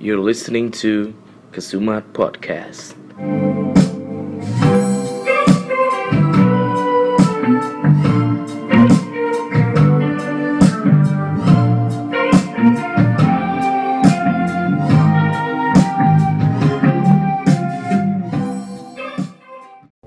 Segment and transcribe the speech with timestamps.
[0.00, 1.12] You're listening to
[1.52, 2.96] Kesumat Podcast.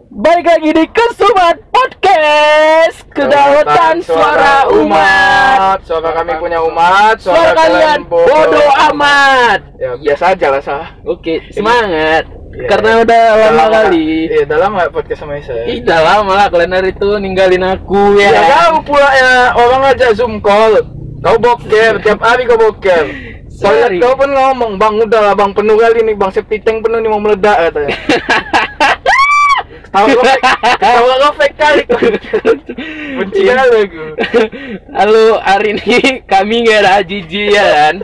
[0.09, 0.85] Balik lagi di
[1.69, 5.22] Podcast Kedaulatan Suara Umat
[5.81, 7.17] Suara kami punya umat.
[7.17, 8.69] Suara kalian bodoh.
[8.93, 9.59] amat.
[9.81, 12.29] Ya biasa aja lah sah Oke, semangat.
[12.53, 12.69] Iya.
[12.69, 14.29] Karena udah lama kali.
[14.29, 18.21] Iya udah lama podcast sama saya Ih, udah lama lah kalian hari itu ninggalin aku
[18.21, 20.77] ya, Ya kau pula ya orang aja zoom call.
[21.23, 23.09] Kau boker, tiap hari kau boker.
[23.49, 23.97] Sorry.
[23.97, 27.01] Toilet kau pun ngomong, bang udah lah bang penuh kali nih bang septic tank penuh
[27.01, 27.95] nih mau meledak katanya
[29.93, 30.43] Tahu kau fake,
[30.83, 31.83] tahu kau fake kali.
[33.21, 33.53] Benci Iya.
[33.55, 34.03] kali aku
[34.89, 37.95] Halo, hari ini kami nggak ada Ajiji ya kan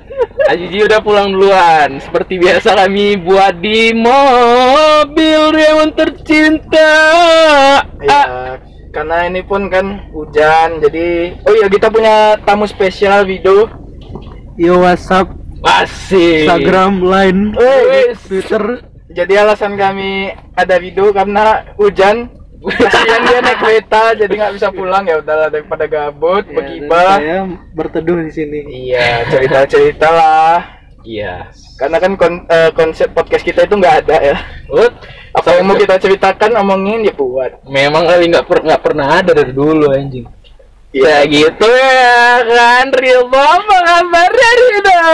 [0.46, 6.94] Ajiji udah pulang duluan Seperti biasa kami buat di mobil Rewan tercinta
[8.00, 8.54] Iya, Ah,
[8.90, 13.70] karena ini pun kan hujan, jadi oh iya kita punya tamu spesial video.
[14.56, 15.30] Yo WhatsApp,
[15.62, 17.54] Asik Instagram, Line,
[18.26, 18.82] Twitter.
[19.10, 22.30] Jadi alasan kami ada video karena hujan.
[22.60, 27.16] Kasihan dia naik kereta, jadi nggak bisa pulang ya udahlah daripada gabut, Ya, begibah.
[27.16, 27.40] saya
[27.72, 28.60] berteduh di sini.
[28.92, 30.60] Iya, cerita-cerita lah.
[31.00, 31.48] Iya
[31.80, 34.38] Karena kan kon- eh, konsep podcast kita itu nggak ada ya.
[34.68, 34.92] Ut,
[35.32, 37.64] Apa yang mau kita ceritakan, omongin ya buat.
[37.64, 40.28] memang kali nggak per nggak pernah ada dari dulu anjing.
[40.92, 41.24] Iya.
[41.24, 45.08] Ya gitu ya kan Rio apa kabarnya Rio?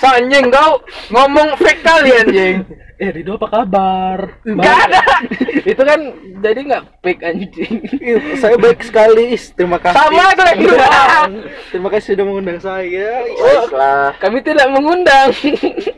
[0.00, 0.80] So, anjing kau
[1.12, 2.56] ngomong fake kali anjing.
[3.00, 4.28] Eh Rido apa kabar?
[4.44, 5.00] Nggak ada.
[5.72, 6.12] Itu kan
[6.44, 7.74] jadi nggak fake anjing.
[8.36, 9.32] Saya baik sekali.
[9.32, 9.56] Is.
[9.56, 9.96] Terima kasih.
[9.96, 10.88] Sama kalian berdua.
[11.72, 13.24] Terima kasih sudah mengundang saya.
[13.24, 14.12] Baiklah.
[14.20, 15.32] Kami tidak mengundang.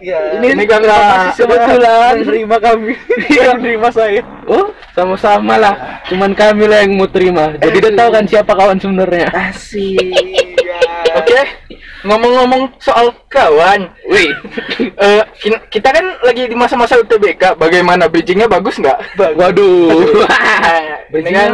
[0.03, 0.91] Ya, Ini- ini kami
[1.39, 2.27] kebetulan.
[2.27, 2.91] menerima kami.
[3.31, 3.55] Iya.
[3.55, 4.19] menerima saya.
[4.50, 5.75] Oh, sama-sama lah.
[6.10, 7.55] Cuman kami lah yang mau terima.
[7.55, 9.31] Jadi dia tahu kan siapa kawan sebenarnya.
[9.31, 10.59] Asik.
[11.15, 11.38] Oke,
[12.02, 14.30] ngomong-ngomong soal kawan, Wih,
[15.06, 17.54] eh, kin- kita kan lagi di masa-masa UTBK.
[17.56, 18.98] Bagaimana bridgingnya bagus nggak?
[19.38, 19.90] waduh.
[21.14, 21.50] Ini kan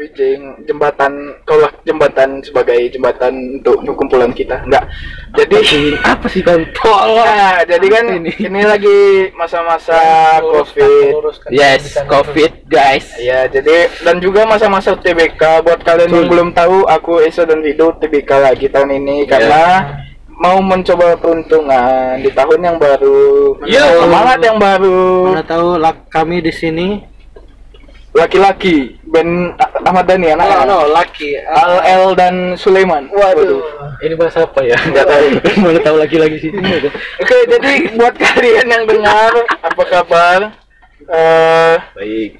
[0.00, 4.84] bridging jembatan, kalau jembatan sebagai jembatan untuk kumpulan kita, nggak.
[5.36, 5.60] Jadi
[6.00, 7.20] apa sih kontol?
[7.20, 8.32] Nah, jadi kan Ini.
[8.48, 10.00] ini, lagi masa-masa
[10.40, 11.36] COVID.
[11.52, 13.12] Yes, COVID guys.
[13.20, 17.92] Ya, jadi dan juga masa-masa UTBK buat kalian yang belum tahu, aku Esa dan Vido
[17.92, 19.84] UTBK lagi tahun ini karena
[20.40, 23.60] mau mencoba peruntungan di tahun yang baru.
[23.68, 23.84] Yo.
[24.08, 25.36] Semangat yang baru.
[25.36, 26.88] Mana tahu lak kami di sini.
[28.10, 29.54] Laki-laki Ben
[29.86, 31.38] Ahmad Dhani anak laki.
[31.46, 33.06] Al El dan Sulaiman.
[33.10, 33.62] Waduh.
[34.02, 34.74] Ini bahasa apa ya?
[34.74, 35.26] Nggak tahu.
[35.66, 36.50] Mana tahu lagi-lagi sih.
[37.22, 39.32] Oke, jadi buat kalian yang dengar,
[39.62, 40.40] apa kabar?
[41.06, 42.30] Eh, Baik.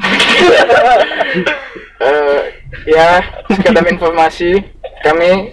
[2.00, 2.40] eh,
[2.88, 3.20] ya,
[3.52, 4.64] sekedar informasi,
[5.04, 5.52] kami,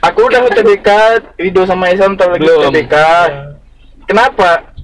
[0.00, 0.88] aku udah UTBK,
[1.36, 2.72] Rido sama Isam tahu lagi Belum.
[2.72, 2.94] UTBK.
[4.08, 4.75] Kenapa?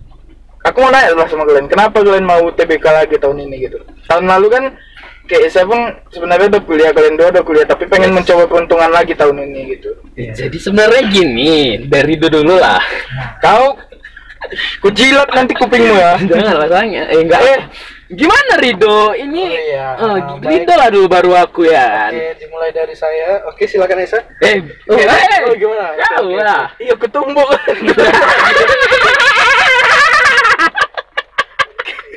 [0.63, 3.83] Aku mau nanya lah sama kalian, kenapa kalian mau UTBK lagi tahun ini gitu?
[4.07, 4.65] Tahun lalu kan
[5.27, 9.19] kayak saya pun sebenarnya udah kuliah, kalian dua udah kuliah, tapi pengen mencoba peruntungan lagi
[9.19, 9.91] tahun ini gitu.
[10.15, 12.79] Jadi sebenarnya gini, dari dulu dulu lah.
[13.43, 13.75] Kau,
[14.87, 16.15] kujilat nanti kupingmu ya.
[16.31, 17.11] Jangan lah tanya.
[17.11, 17.43] Eh enggak.
[17.43, 17.61] Eh.
[18.13, 19.17] Gimana Rido?
[19.17, 19.87] Ini Oh, iya.
[20.37, 20.69] Baik.
[20.69, 22.13] Rido lah dulu baru aku ya.
[22.13, 23.41] Oke, dimulai dari saya.
[23.49, 24.21] Oke, silakan Esa.
[24.45, 25.97] Eh, oh, Eh, eh, oh, gimana?
[25.97, 26.37] Kau oke.
[26.45, 26.69] lah.
[26.77, 27.49] Iya ketumbuk.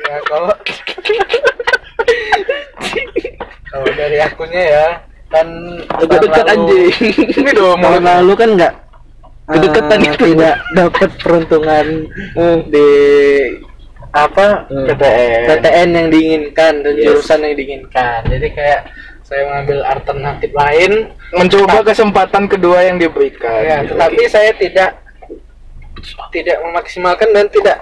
[0.06, 0.54] Ya kalau
[3.66, 4.86] kalau dari akunya ya
[5.26, 5.46] kan
[5.90, 6.90] tahun lalu- anjing.
[7.34, 8.74] Ini dong tahun lalu kan nggak
[9.46, 10.24] Kedekatan eh, itu.
[10.28, 11.86] tidak dapat peruntungan
[12.34, 12.56] Eh.
[12.66, 12.88] di
[14.10, 14.86] apa Hmm.
[14.86, 15.42] PTN.
[15.46, 17.04] PTN yang diinginkan dan Yes.
[17.04, 18.80] jurusan yang diinginkan jadi kayak
[19.20, 20.92] saya mengambil alternatif lain
[21.32, 23.60] Mencoba kesempatan kedua yang diberikan.
[23.60, 24.90] ya tetapi saya tidak
[26.30, 27.76] tidak memaksimalkan dan tidak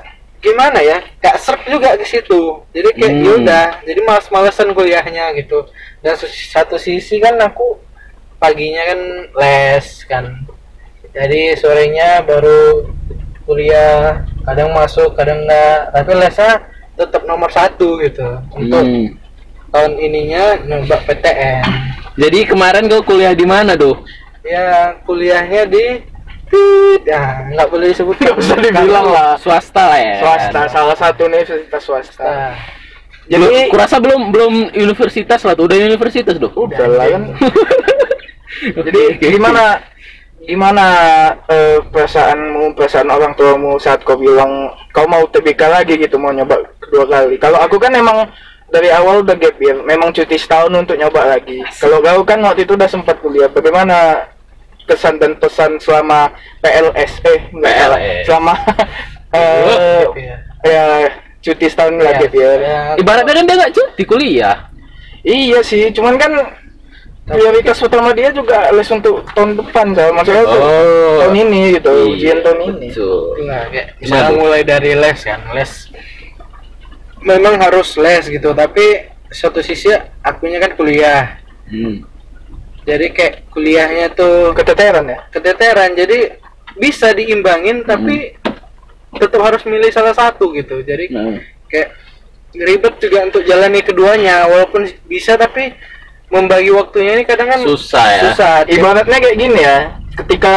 [0.45, 3.25] gimana ya gak serp juga ke situ jadi kayak Hmm.
[3.25, 5.65] yaudah jadi males-malesan kuliahnya gitu
[5.99, 7.81] dan satu sisi kan aku
[8.37, 9.01] paginya kan
[9.35, 10.25] les kan
[11.11, 12.93] jadi sorenya baru
[13.43, 16.53] kuliah kadang masuk kadang enggak tapi lesnya
[16.95, 19.17] tetap nomor satu gitu untuk Hmm.
[19.71, 21.65] tahun ininya nyoba PTN
[22.15, 23.99] Jadi kemarin kau kuliah di mana tuh?
[24.45, 25.99] ya kuliahnya di
[27.05, 29.33] ya nggak boleh disebut Nggak usah dibilang lah.
[29.41, 30.15] Swasta lah ya.
[30.21, 32.25] Swasta, salah satu universitas swasta.
[32.25, 32.55] Nah,
[33.25, 36.53] Jadi Jadi kurasa belum belum universitas lah tuh, udah universitas tuh.
[36.53, 37.23] udah lah kan.
[38.85, 39.81] Jadi gimana
[40.45, 40.87] gimana
[41.49, 46.61] eh, perasaanmu perasaan orang tuamu saat kau bilang kau mau TBK lagi gitu mau nyoba
[46.85, 48.29] kedua kali kalau aku kan emang
[48.69, 52.69] dari awal udah gap year memang cuti setahun untuk nyoba lagi kalau kau kan waktu
[52.69, 54.29] itu udah sempat kuliah bagaimana
[54.85, 56.29] kesan dan pesan selama
[56.61, 58.25] PLS eh enggak salah PLS.
[58.25, 58.55] selama
[59.35, 60.39] eh, year.
[60.63, 60.85] ya
[61.41, 64.57] cuti setahun Iya, lagi gap year ya, Ibaratnya kan dia nggak cuti kuliah.
[65.21, 66.33] Iya sih, cuman kan
[67.25, 70.13] prioritas utama dia juga les untuk tahun depan, Sal.
[70.13, 71.17] Maksudnya tuh Oh.
[71.21, 72.89] tahun ini gitu, Iya, ujian tahun ini.
[72.89, 73.17] betul.
[73.43, 74.37] Nah, kayak misalnya tuh?
[74.37, 75.73] mulai dari les kan, les
[77.21, 78.85] memang harus les gitu, tapi
[79.29, 79.89] satu sisi
[80.21, 81.41] akunya kan kuliah.
[81.65, 82.05] Hmm.
[82.85, 85.19] Jadi kayak kuliahnya tuh Keteteran ya?
[85.31, 86.37] keteteran, jadi
[86.75, 88.37] bisa diimbangin tapi
[89.15, 90.81] tetap harus milih salah satu gitu.
[90.81, 91.39] Jadi Nah.
[91.65, 91.89] kayak
[92.55, 95.75] ribet juga untuk jalani keduanya, walaupun bisa tapi
[96.29, 98.21] membagi waktunya ini kadang kan Susah ya.
[98.27, 98.55] susah.
[98.67, 99.79] Ibaratnya kayak gini ya,
[100.15, 100.55] ketika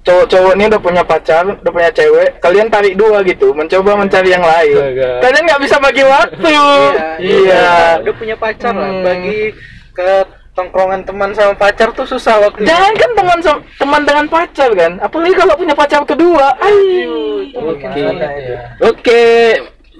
[0.00, 4.40] cowok-cowok ini udah punya pacar, udah punya cewek, kalian tarik dua gitu, mencoba mencari yang
[4.40, 4.76] lain.
[4.76, 5.10] Astaga.
[5.20, 6.52] Kalian nggak bisa bagi waktu.
[7.20, 7.68] Iya.
[8.00, 9.04] udah punya pacar lah Hmm.
[9.04, 9.52] bagi
[9.90, 10.08] ke
[10.52, 13.38] tongkrongan teman sama pacar tuh susah waktu Jangan kan teman
[13.76, 16.52] teman dengan pacar kan, apalagi kalau punya pacar kedua.
[16.58, 17.46] Ayo.
[17.54, 17.86] Oke.
[17.86, 18.58] Ya.
[18.82, 19.22] Oke,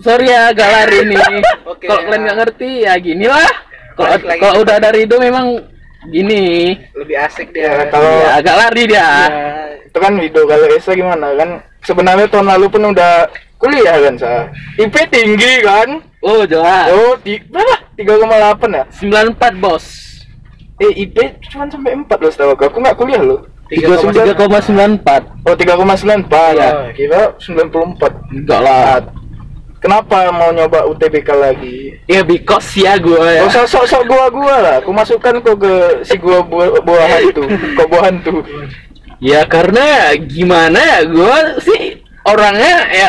[0.01, 1.19] sorry ya agak lari nih.
[1.65, 2.07] Oke, kalau ya.
[2.07, 3.51] kalian nggak ngerti ya gini lah.
[4.37, 5.61] Kalau udah dari itu memang
[6.09, 6.73] gini.
[6.97, 7.93] Lebih asik Ya, dia.
[7.93, 8.99] kalau- Ya, agak lari dia.
[8.99, 9.09] Ya,
[9.85, 11.51] itu kan video kalau Esa gimana kan
[11.83, 14.31] sebenarnya tahun lalu pun udah kuliah kan sa
[14.77, 16.93] IP tinggi kan Oh, jelas.
[16.93, 19.85] oh di berapa 3,8 ya 94 bos.
[20.81, 21.17] Eh IP
[21.47, 23.41] cuma sampai 4 loh setahu aku aku nggak kuliah loh
[23.71, 25.47] 3,94.
[25.47, 26.71] oh 3,94 ya Iya.
[26.91, 28.99] kira 94 Enggak lah.
[29.79, 33.47] kenapa mau nyoba UTBK lagi Ya because ya gue ya.
[33.47, 35.73] Gak usah sok-sok gua-gua lah, aku masukkan kok ke
[36.03, 38.43] si gua buah, buah hantu, kok buah hantu.
[39.23, 41.81] Ya karena gimana ya gue sih
[42.23, 43.09] orangnya ya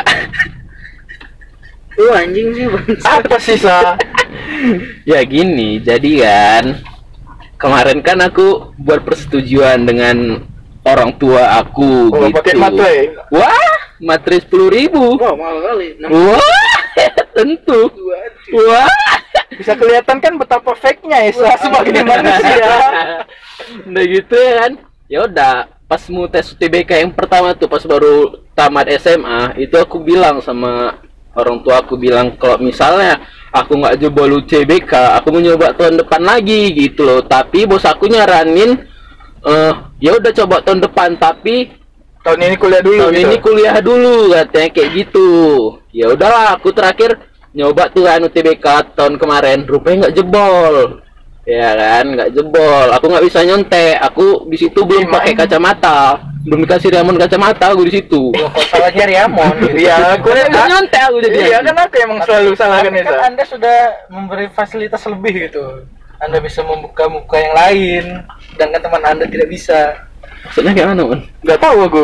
[1.98, 2.86] lu anjing sih bang.
[3.04, 3.98] Apa sih sa?
[5.04, 6.66] ya gini jadi kan
[7.62, 10.42] kemarin kan aku buat persetujuan dengan
[10.82, 12.42] orang tua aku Oh, gitu.
[12.42, 12.96] pakai matre.
[13.30, 13.70] Wah,
[14.02, 15.16] matre sepuluh ribu.
[15.22, 15.88] Wah mahal kali.
[16.10, 16.82] Wah,
[17.38, 17.82] tentu.
[18.58, 18.90] Wah.
[19.52, 22.72] Bisa kelihatan kan betapa fake-nya Esa sebagai manusia.
[23.88, 24.72] Udah gitu ya kan.
[25.12, 30.00] Ya udah, pas mau tes UTBK yang pertama tuh pas baru tamat SMA, itu aku
[30.00, 31.04] bilang sama
[31.36, 33.20] orang tua aku bilang kalau misalnya
[33.52, 37.22] aku nggak jebol UTBK, aku mau nyoba tahun depan lagi gitu loh.
[37.24, 38.80] Tapi bos aku nyaranin
[39.42, 41.82] eh ya udah coba tahun depan tapi
[42.22, 43.26] Tahun ini kuliah dulu tahun gitu.
[43.26, 45.30] ini kuliah dulu katanya kayak gitu.
[45.90, 47.18] Ya udahlah aku terakhir
[47.58, 49.66] nyoba tuh kan UTBK tahun kemarin.
[49.66, 51.02] Rupanya nggak jebol.
[51.50, 52.88] Ya kan nggak jebol.
[52.94, 57.86] Aku nggak bisa nyontek aku di situ belum pakai kacamata belum dikasih diamond kacamata aku
[57.86, 59.78] di situ Kok salahnya Riamon gitu.
[59.86, 63.18] Iya, aku aku nggak nyontek aku jadi Iya kan aku emang selalu salah kan kan.
[63.30, 63.78] Anda sudah
[64.10, 65.86] memberi fasilitas lebih gitu.
[66.22, 68.04] Anda bisa membuka muka yang lain,
[68.54, 70.06] sedangkan teman Anda tidak bisa.
[70.42, 72.04] maksudnya kayak mana man Gak tahu aku.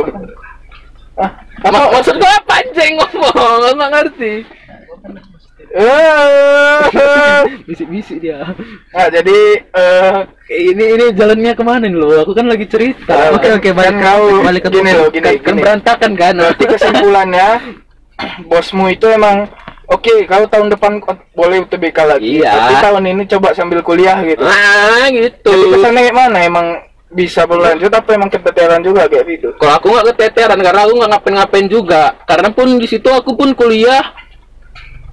[1.18, 1.32] Ah,
[1.66, 4.34] apa maksud gua apa anjing ngomong aku nggak ngerti.
[7.68, 8.42] bisik-bisik dia.
[8.90, 10.16] Nah, jadi eh
[10.50, 13.36] ini ini jalannya ke mana nih lo aku kan lagi cerita.
[13.36, 14.00] Oke, oke, balik-
[14.42, 15.62] balik ke gini loh, gini, kan, kan gini.
[15.62, 16.34] berantakan kan?
[16.36, 17.48] Berarti kesimpulannya
[18.46, 19.46] bosmu itu emang
[19.86, 22.50] oke kalau tahun depan kau boleh UTBK lagi Iya.
[22.50, 24.42] tapi tahun ini coba sambil kuliah gitu.
[24.42, 25.48] Nah gitu.
[25.48, 26.38] Jadi kesannya kayak mana?
[26.42, 26.68] Emang
[27.08, 29.48] bisa berlanjut apa emang keteteran juga kayak gitu?
[29.56, 32.02] Kalau aku nggak keteteran karena aku nggak ngapain-ngapain juga.
[32.26, 34.02] Karena pun di situ aku pun kuliah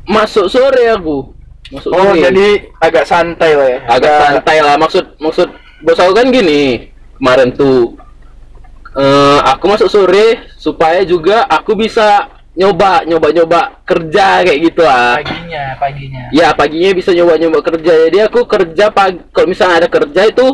[0.08, 1.32] masuk sore aku.
[1.72, 2.20] Masuk oh sore.
[2.20, 2.48] jadi
[2.80, 3.78] agak santai lah ya.
[3.88, 4.74] Agak santai lah.
[4.76, 5.48] Maksud maksud
[5.84, 6.92] bos aku kan gini.
[7.18, 7.96] Kemarin tuh
[8.94, 15.18] eh aku masuk sore supaya juga aku bisa nyoba nyoba nyoba kerja kayak gitu lah.
[15.18, 16.24] Paginya, paginya.
[16.30, 17.92] ya paginya bisa nyoba nyoba kerja.
[18.06, 20.46] Jadi aku kerja pagi kalau misalnya ada kerja itu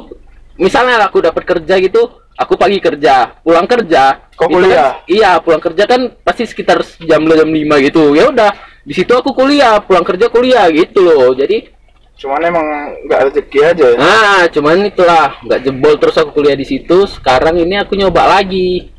[0.57, 4.33] misalnya aku dapat kerja gitu aku pagi kerja pulang kerja.
[4.33, 4.93] Itu kan- kuliah?
[5.05, 8.17] iya pulang kerja kan pasti sekitar jam jam lima gitu.
[8.17, 8.49] Ya udah
[8.81, 11.69] di situ aku kuliah pulang kerja kuliah gitu loh jadi
[12.21, 12.67] cuman emang
[13.09, 17.09] nggak rezeki aja ya Nah, cuman itulah nggak jebol terus aku kuliah di situ.
[17.09, 18.93] Sekarang ini aku nyoba lagi.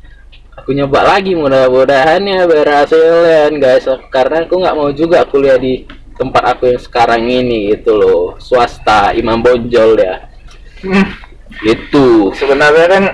[0.58, 3.86] Aku nyoba lagi mudah-mudahan ya berhasil ya guys.
[4.10, 5.86] Karena aku nggak mau juga kuliah di
[6.18, 8.42] tempat aku yang sekarang ini gitu loh.
[8.42, 10.26] Swasta Imam Bonjol ya.
[10.82, 11.06] Hmm,
[11.62, 12.34] Gitu.
[12.34, 13.04] sebenarnya kan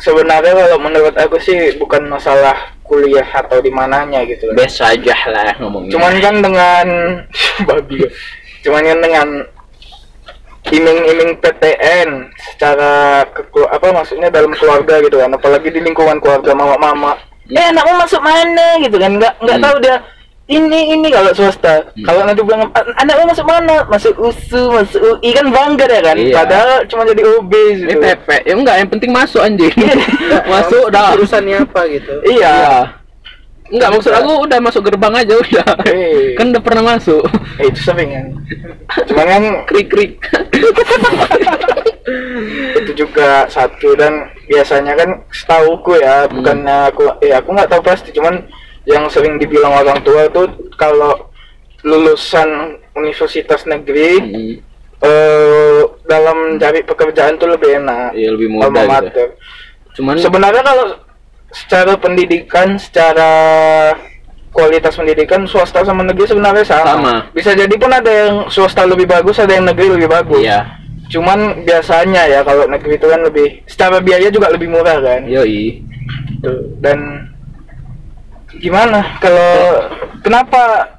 [0.00, 4.56] sebenarnya kalau menurut aku sih bukan masalah kuliah atau di mananya gitu loh.
[4.56, 5.92] Best aja lah ngomongnya.
[5.92, 6.86] cuman kan dengan
[7.68, 8.08] babi ya.
[8.64, 9.28] cuman kan dengan
[10.68, 12.08] iming-iming PTN
[12.52, 17.16] secara ke, apa maksudnya dalam keluarga gitu kan apalagi di lingkungan keluarga mama-mama
[17.48, 19.64] eh anakmu masuk mana gitu kan nggak nggak Hmm.
[19.64, 19.96] tahu dia
[20.48, 22.02] ini ini kalau swasta Hmm.
[22.02, 26.16] kalau nanti bilang "An- anakmu masuk mana masuk USU masuk UI kan bangga ya kan
[26.16, 26.34] Iya.
[26.34, 28.28] padahal cuma jadi OB Ini gitu PP.
[28.42, 29.74] Ya enggak, yang penting masuk anjing.
[30.50, 31.12] masuk dah.
[31.12, 32.88] urusannya apa gitu iya
[33.68, 35.68] Enggak, maksud aku udah masuk gerbang aja udah.
[35.84, 36.32] Eh.
[36.32, 37.20] Kan udah pernah masuk.
[37.60, 38.26] Eh, itu sering kan
[39.04, 40.12] cuman kan Krik krik.
[42.74, 44.12] itu juga satu dan
[44.48, 46.40] biasanya kan setauku ya Hmm.
[46.40, 48.40] bukannya aku ya aku nggak tahu pasti cuman
[48.88, 51.28] yang sering dibilang orang tua tuh kalau
[51.84, 52.48] lulusan
[52.96, 54.54] universitas negeri Hmm.
[54.98, 58.90] eh, dalam cari pekerjaan tuh lebih enak Iya, lebih mudah gitu.
[58.90, 59.28] mater.
[59.94, 60.86] Cuman sebenarnya kalau
[61.48, 63.30] secara pendidikan secara
[64.50, 66.92] kualitas pendidikan swasta sama negeri sebenarnya sama.
[66.92, 67.14] Sama.
[67.30, 70.66] bisa jadi pun ada yang swasta lebih bagus ada yang negeri lebih bagus iya.
[71.08, 75.84] cuman biasanya ya kalau negeri itu kan lebih secara biaya juga lebih murah kan Yoi.
[76.40, 77.28] Tuh, dan
[78.58, 79.18] gimana?
[79.18, 79.54] Kalau
[80.20, 80.94] kenapa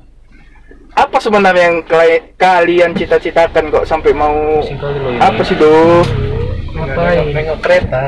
[0.95, 4.59] apa sebenarnya yang kali- kalian cita-citakan kok sampai mau
[5.19, 6.03] apa sih do
[6.75, 7.31] ngapain?
[7.31, 8.03] Nengok kereta.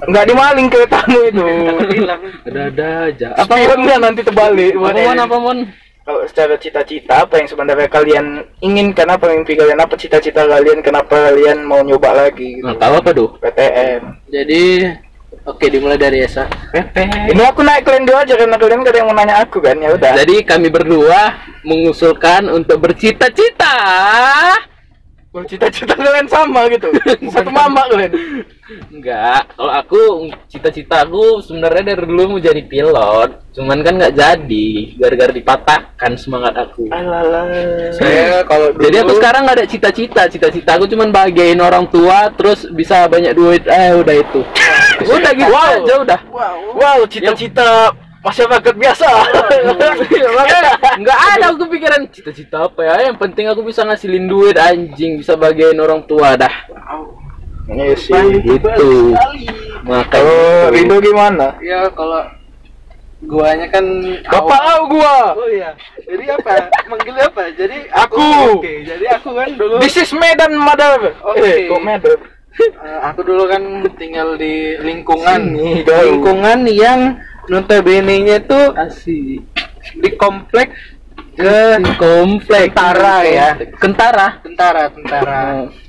[0.00, 1.46] Nggak dimaling keretamu itu.
[2.00, 2.22] Hilang.
[2.48, 3.28] Ada-ada aja.
[3.36, 4.72] apa spionnya nanti terbalik.
[4.72, 5.18] Apa mon?
[5.20, 5.58] Apa mon?
[6.00, 8.26] kalau secara cita-cita apa yang sebenarnya kalian
[8.58, 12.66] inginkan apa mimpi kalian apa cita-cita kalian kenapa kalian mau nyoba lagi gitu?
[12.66, 13.28] Nah, tahu apa tuh?
[13.38, 14.62] PTN jadi
[15.46, 16.44] oke dimulai dari Esa
[17.30, 19.76] ini aku naik kalian dua aja karena kalian gak ada yang mau nanya aku kan
[19.78, 23.76] ya udah Jadi kami berdua mengusulkan untuk bercita-cita.
[25.30, 26.90] Oh, cita-cita kalian sama gitu
[27.34, 28.42] satu mama kalian
[28.90, 30.00] Enggak, kalau aku
[30.50, 34.68] cita-cita aku sebenarnya dari dulu mau jadi pilot, cuman kan nggak jadi
[34.98, 36.90] gara-gara dipatahkan semangat aku.
[36.90, 37.46] Alalah.
[37.94, 42.30] saya kalau dulu Jadi aku sekarang nggak ada cita-cita, cita-cita aku cuman bahagiain orang tua,
[42.34, 44.42] terus bisa banyak duit, eh udah itu.
[45.02, 45.70] udah gitu Wow.
[45.76, 46.20] aja udah.
[46.72, 47.68] Wow, cita-cita
[48.20, 49.08] masyarakat biasa.
[51.00, 55.34] Nggak ada aku pikiran cita-cita apa ya, yang penting aku bisa ngasilin duit anjing, bisa
[55.34, 56.52] bahagiain orang tua dah.
[57.66, 58.14] Iya sih.
[58.40, 59.14] Gitu.
[59.14, 59.38] Kalau
[59.80, 61.56] Makanya Rido gimana?
[61.60, 62.20] ya kalau
[63.20, 63.84] guanya kan
[64.24, 65.36] Bapak au gua.
[65.36, 66.52] oh iya jadi apa
[66.86, 68.20] manggilnya apa jadi Aku.
[68.56, 71.12] oke jadi aku kan dulu This is Medan Mother.
[71.22, 71.40] Oke.
[71.40, 72.16] Eh, kok Medan?
[72.60, 73.62] Eh, aku dulu kan
[73.96, 77.16] tinggal di lingkungan Sini, lingkungan yang
[77.48, 79.40] notabene-nya tuh asik.
[79.96, 80.70] di komplek
[81.34, 83.56] ke Komplek Tentara ya.
[83.80, 84.26] Kentara.
[84.44, 85.40] tentara tentara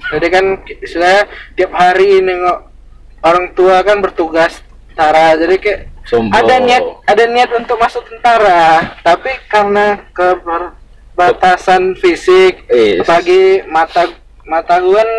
[0.07, 0.45] jadi kan
[0.87, 2.71] saya tiap hari nengok
[3.19, 6.33] orang tua kan bertugas tentara jadi kayak Sombong.
[6.33, 13.03] ada niat ada niat untuk masuk tentara tapi karena keterbatasan fisik Is.
[13.03, 14.07] apalagi mata
[14.47, 15.11] mata gue kan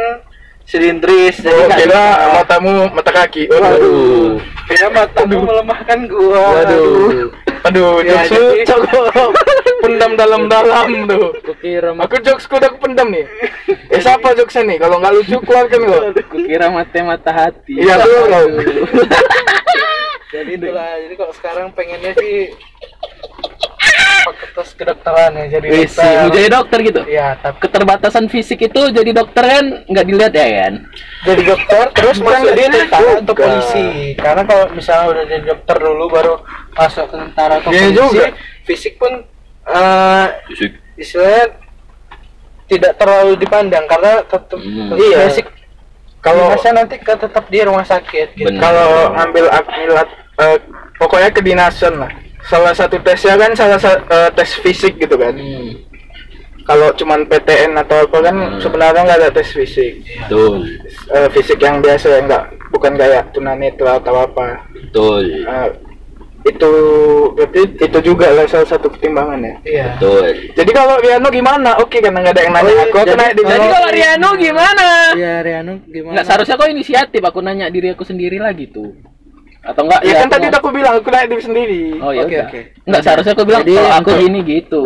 [0.65, 2.03] silindris jadi Oh, nggak kira
[2.33, 3.43] matamu mata kaki.
[3.47, 3.63] Waduh.
[3.63, 4.31] Waduh.
[4.67, 7.31] kira matamu melemahkan gua Waduh.
[7.63, 8.91] Aduh, Ya, jokes jadi-
[9.79, 11.31] pendam dalam-dalam tuh.
[11.43, 13.23] Kukira Aku jokes ku udah aku pendam nih.
[13.87, 14.77] Eh siapa jokesnya nih?
[14.83, 15.99] Kalau nggak lucu keluarkan lo.
[16.27, 17.79] kukira mata mata hati.
[17.79, 18.27] Iya tuh
[20.33, 22.57] jadi itulah jadi kalau sekarang pengennya sih
[24.23, 27.01] fakultas kedokteran ya jadi Wih, sih, mau jadi dokter gitu.
[27.05, 30.75] Iya, tapi Keterbatasan fisik itu jadi dokter kan nggak dilihat ya kan?
[31.23, 33.87] jadi dokter terus masuk di jadi tentara atau polisi
[34.17, 36.35] karena kalau misalnya udah jadi dokter dulu baru
[36.73, 38.27] masuk ke tentara atau Iya polisi juga.
[38.63, 39.13] fisik pun
[39.63, 40.27] eh
[40.97, 41.45] istilahnya
[42.67, 44.97] tidak terlalu dipandang karena tetap Hmm.
[44.97, 45.19] Iya.
[45.27, 45.47] basic
[46.23, 48.51] Kalau kalau nanti ke tetap di rumah sakit gitu.
[48.57, 50.07] Kalau ambil akmilat
[50.39, 50.59] eh,
[50.95, 52.11] pokoknya kedinasan lah.
[52.45, 55.35] Salah satu tesnya kan salah sa- eh, tes fisik gitu kan.
[56.63, 58.59] Kalau cuman PTN atau apa kan Hmm.
[58.59, 59.99] sebenarnya nggak ada tes fisik.
[60.23, 60.63] Betul,
[61.09, 64.63] Eh, fisik yang biasa ya nggak bukan kayak tunanetra atau apa.
[64.73, 65.69] betul, Eh,
[66.45, 66.71] itu
[67.35, 69.55] berarti itu juga lah salah satu pertimbangan ya.
[69.65, 69.87] Iya.
[69.97, 70.23] betul.
[70.53, 71.71] Jadi kalau Riano gimana?
[71.79, 73.89] Oke karena nggak ada yang nanya Oh, iya, aku, aku jadi- naik di Jadi kalau
[73.91, 74.87] Riano gimana?
[75.13, 76.13] Iya, Riano gimana?
[76.15, 78.91] Nggak seharusnya kau inisiatif, aku nanya diri aku sendiri lagi tuh.
[79.63, 80.01] Atau enggak?
[80.03, 81.83] Ya kan aku tadi aku bilang aku naik diri sendiri.
[81.99, 82.47] Oh ya Oke, udah.
[82.47, 82.61] oke.
[82.83, 84.83] Enggak seharusnya aku bilang Jadi kalau aku gini gitu.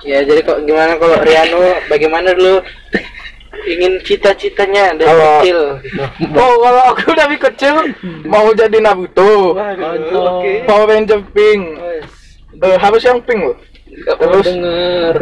[0.00, 2.64] Ya, jadi kok gimana kalau Riano bagaimana dulu
[3.62, 6.02] ingin cita-citanya dari Kalau- kecil gitu.
[6.32, 7.74] Oh kalau aku dari kecil
[8.24, 10.40] mau jadi Naruto, Waduh.
[10.40, 10.64] Oke.
[10.64, 11.62] Power Ranger pink,
[12.56, 13.56] Eh, harus yang pink loh.
[13.86, 14.46] Enggak perlu Terus?
[14.46, 15.14] denger.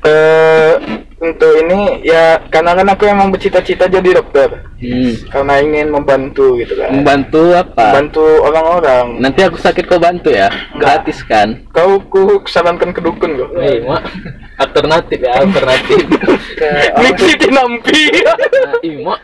[0.00, 0.72] Eh,
[1.18, 5.18] untuk ini ya karena kan aku emang bercita-cita jadi dokter, Hmm.
[5.26, 7.90] karena ingin membantu gitu kan, Membantu apa?
[7.90, 9.18] membantu orang-orang.
[9.18, 11.66] Nanti aku sakit kau bantu ya, gratis kan?
[11.68, 13.50] Kau ku sarankan ke dukun kok.
[13.58, 14.02] Mak.
[14.58, 15.98] alternatif ya alternatif
[16.54, 16.70] ke
[17.02, 18.02] Ningsi Tinampi.
[18.22, 19.14] nah, Imo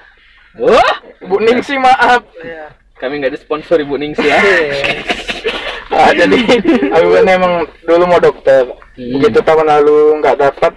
[0.57, 2.23] wah Bu Ningsi maaf.
[2.39, 2.71] Iya.
[2.95, 4.39] kami nggak disponsori Bu Ningsi ya
[5.91, 6.39] Ah, jadi
[6.91, 8.67] aku kan emang dulu mau dokter.
[8.95, 9.15] Hmm.
[9.15, 10.73] Begitu tahun lalu nggak dapat,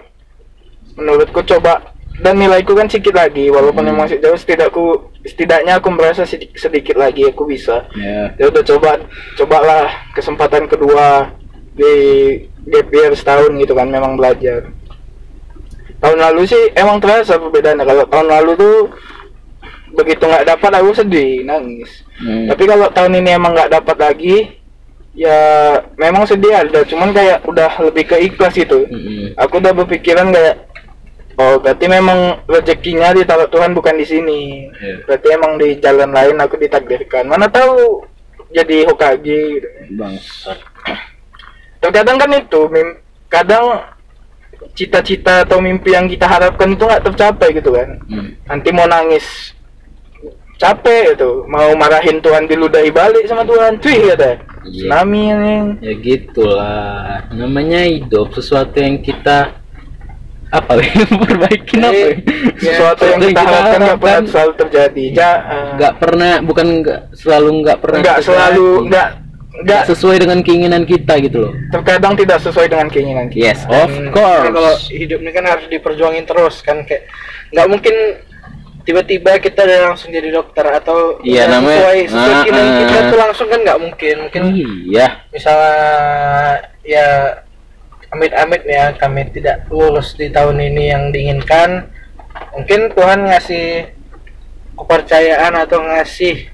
[0.98, 3.94] menurutku coba dan nilaiku kan sedikit lagi walaupun Hmm.
[3.94, 7.86] emang masih jauh setidakku setidaknya aku merasa sedikit, sedikit lagi aku bisa.
[7.94, 8.34] Ya.
[8.34, 8.98] Ya udah coba
[9.38, 9.86] cobalah
[10.18, 11.30] kesempatan kedua
[11.78, 11.94] di
[12.66, 14.66] gap year setahun gitu kan memang belajar.
[15.98, 17.86] Tahun lalu sih emang terasa perbedaannya.
[17.86, 18.76] Kalau tahun lalu tuh
[19.94, 22.02] begitu nggak dapat aku sedih nangis.
[22.18, 22.50] Hmm.
[22.50, 24.58] tapi kalau tahun ini emang nggak dapat lagi
[25.14, 25.38] ya
[25.94, 26.82] memang sedih ada.
[26.82, 28.86] Cuman kayak udah lebih ke ikhlas gitu.
[28.90, 29.38] Mm-mm.
[29.38, 30.67] aku udah berpikiran kayak
[31.38, 34.40] oh berarti memang rezekinya ditaruh Tuhan bukan di sini.
[34.68, 35.06] Iya.
[35.06, 37.26] berarti emang di jalan lain aku ditakdirkan.
[37.26, 38.02] Mana tahu
[38.50, 39.68] jadi Hokage gitu.
[39.94, 40.58] Bangsat.
[41.78, 42.98] Terkadang kan itu mim-
[43.30, 43.86] kadang
[44.74, 47.98] cita-cita atau mimpi yang kita harapkan itu nggak tercapai gitu kan.
[48.10, 48.34] Hmm.
[48.44, 49.54] nanti mau nangis
[50.58, 53.78] capek itu mau marahin Tuhan diludahi balik sama Tuhan.
[53.78, 54.90] Cuy kata Iya.
[54.90, 55.54] tsunami ini.
[55.80, 57.30] Ya gitulah.
[57.30, 59.57] Namanya hidup sesuatu yang kita
[60.48, 62.12] apa ya perbaikin apa ya?
[62.56, 65.04] sesuatu yang kita harapkan nggak pernah selalu terjadi.
[65.12, 69.08] Ja, eh, nggak pernah bukan nggak selalu nggak pernah nggak selalu nggak
[69.58, 71.52] nggak sesuai dengan keinginan kita gitu loh.
[71.68, 73.44] Terkadang tidak sesuai dengan keinginan kita.
[73.44, 77.10] Yes of course kan kalau hidup ini kan harus diperjuangin terus kan kayak
[77.52, 77.94] nggak mungkin
[78.88, 82.96] tiba-tiba kita udah langsung jadi dokter atau Iya, namanya- sesuai sesuai Ah, keinginan ah, kita
[82.96, 83.04] ah.
[83.12, 84.14] tuh langsung kan nggak mungkin.
[84.24, 84.42] Mungkin
[84.88, 85.06] iya.
[85.28, 85.76] misalnya
[86.80, 87.06] ya
[88.08, 91.88] amit-amit ya kami tidak lulus di tahun ini yang diinginkan.
[92.54, 93.92] Mungkin Tuhan ngasih
[94.78, 96.48] kepercayaan atau ngasih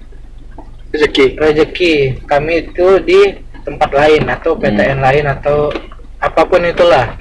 [0.91, 1.37] rezeki.
[1.37, 1.95] rezeki
[2.25, 3.21] kami itu di
[3.63, 5.71] tempat lain atau PTN lain atau
[6.19, 7.15] apa pun itulah.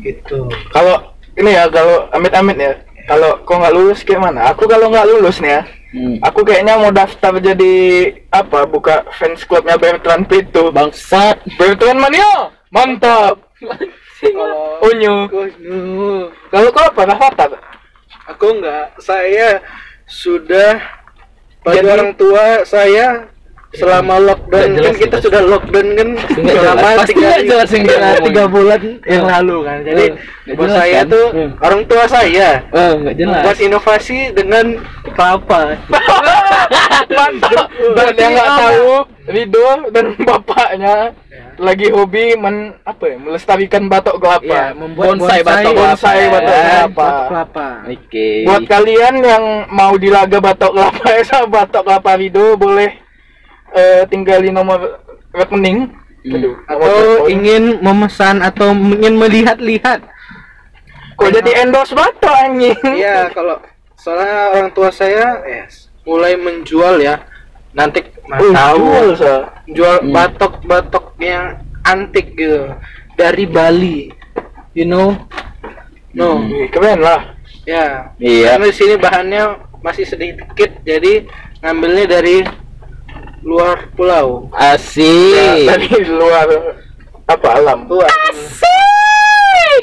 [0.00, 0.50] Gitu.
[0.72, 2.72] Kalau ini ya kalau amit-amit ya.
[3.02, 5.62] Kalau kau nggak lulus kayak mana aku kalau nggak lulus nih ya
[5.92, 6.16] Hmm.
[6.24, 7.74] aku kayaknya mau daftar jadi
[8.32, 10.72] apa buka fans clubnya Bertrand Pitu.
[10.72, 11.44] Bangsat.
[11.60, 12.48] Bertrand Mania!
[12.72, 13.51] Mantap
[14.22, 15.16] kalau unyu.
[16.48, 17.50] Kalau kau apa daftar
[18.24, 18.84] aku enggak.
[18.98, 19.58] Saya
[20.04, 20.78] sudah
[21.62, 23.26] bagi Jadi- orang tua saya
[23.72, 24.68] selama lockdown.
[24.68, 25.24] Nggak jelas, kan kita jelas.
[25.24, 26.08] sudah lockdown kan?
[26.12, 27.08] Nggak selama jelas.
[27.08, 29.30] Tiga, jelas tiga, tiga bulan yang Eh.
[29.32, 29.78] lalu kan.
[29.80, 31.06] Jadi nggak buat jelas, saya kan?
[31.08, 31.50] tuh Hmm.
[31.58, 33.42] orang tua saya oh jelas.
[33.42, 34.66] buat inovasi dengan
[35.08, 35.60] kelapa.
[37.16, 37.66] Mantap.
[37.96, 38.90] Dan yang nggak tahu
[39.22, 40.96] Rido dan bapaknya
[41.62, 44.50] lagi hobi men apa ya melestarikan batok kelapa.
[44.50, 46.90] Ya membuat Bonsai batok bonsai kelapa, batok kelapa.
[46.90, 47.66] Batok kelapa.
[47.86, 48.28] oke.
[48.50, 52.90] Buat kalian yang mau dilaga batok kelapa ya batok kelapa Rido boleh
[53.72, 55.94] eh, tinggali nomor rekening.
[56.22, 56.34] Hmm.
[56.38, 57.28] Aduh, nomor atau telepon.
[57.30, 60.00] ingin memesan atau ingin melihat-lihat.
[61.18, 62.78] Kok jadi endorse batok anjing?
[62.82, 63.62] Iya, kalau
[63.94, 67.22] soalnya orang tua saya yes, mulai menjual ya.
[67.72, 69.34] Nanti mana Uh, tahu jual, Sa.
[69.66, 70.12] jual Hmm.
[70.12, 71.44] batok-batok yang
[71.82, 72.68] antik gitu
[73.14, 74.12] dari Bali.
[74.72, 75.16] You know?
[76.12, 76.36] No.
[76.38, 76.48] Hmm.
[76.48, 77.32] Wih, keren lah
[77.62, 78.10] Ya.
[78.16, 79.42] iya Karena di sini bahannya
[79.80, 81.24] masih sedikit jadi
[81.60, 82.42] ngambilnya dari
[83.40, 84.50] luar pulau.
[84.50, 85.88] ya, asik dari
[86.20, 86.48] luar
[87.24, 88.02] apa alam Tuh.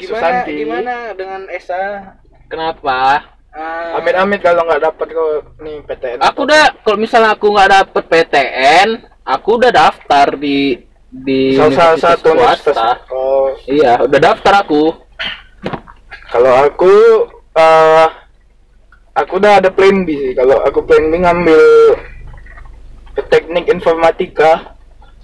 [0.00, 0.52] Susanti.
[0.56, 2.14] gimana dengan Esa?
[2.46, 7.70] kenapa Ah, amit-amit kalau nggak dapat kau nih PTN aku udah kalau misalnya aku nggak
[7.82, 8.88] dapet PTN
[9.26, 11.66] aku udah daftar di di salah
[11.98, 12.74] universitas satu universitas.
[12.78, 13.46] Swasta oh.
[13.66, 14.94] Iya udah daftar aku.
[16.30, 16.94] Kalau aku
[17.58, 18.06] eh
[19.18, 20.32] aku udah ada plan B sih.
[20.38, 21.62] Kalau aku plan B ngambil
[23.26, 24.78] teknik informatika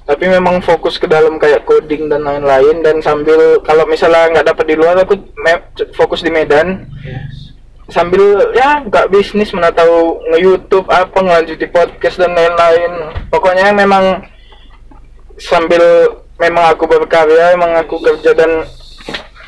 [0.07, 4.65] tapi memang fokus ke dalam kayak coding dan lain-lain dan sambil kalau misalnya nggak dapat
[4.71, 5.15] di luar aku
[5.95, 6.91] fokus di Medan.
[7.87, 12.93] Sambil ya nggak bisnis mana tahu nge-youtube apa ngelanjuti podcast dan lain-lain
[13.31, 14.27] pokoknya memang
[15.39, 15.83] sambil
[16.37, 18.67] memang aku berkarya memang aku kerja dan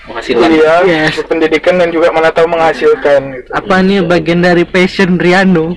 [0.08, 1.20] menghasilkan kuliah Yes.
[1.26, 3.48] pendidikan dan juga mana tahu menghasilkan gitu.
[3.52, 5.76] Apa nih bagian dari passion Riano?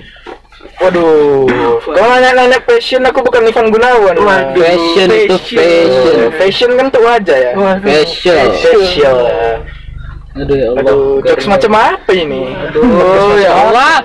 [0.79, 1.45] Waduh,
[1.83, 4.15] kalau nanya-nanya fashion aku bukan Ivan Gunawan.
[4.17, 4.61] Waduh.
[4.61, 7.51] fashion itu fashion Fashion kan tuh aja ya.
[7.83, 9.15] fashion Fashion.
[10.33, 12.41] Aduh ya Allah Aduh, jokes macam apa ini?
[12.47, 12.85] Aduh
[13.43, 13.95] ya Allah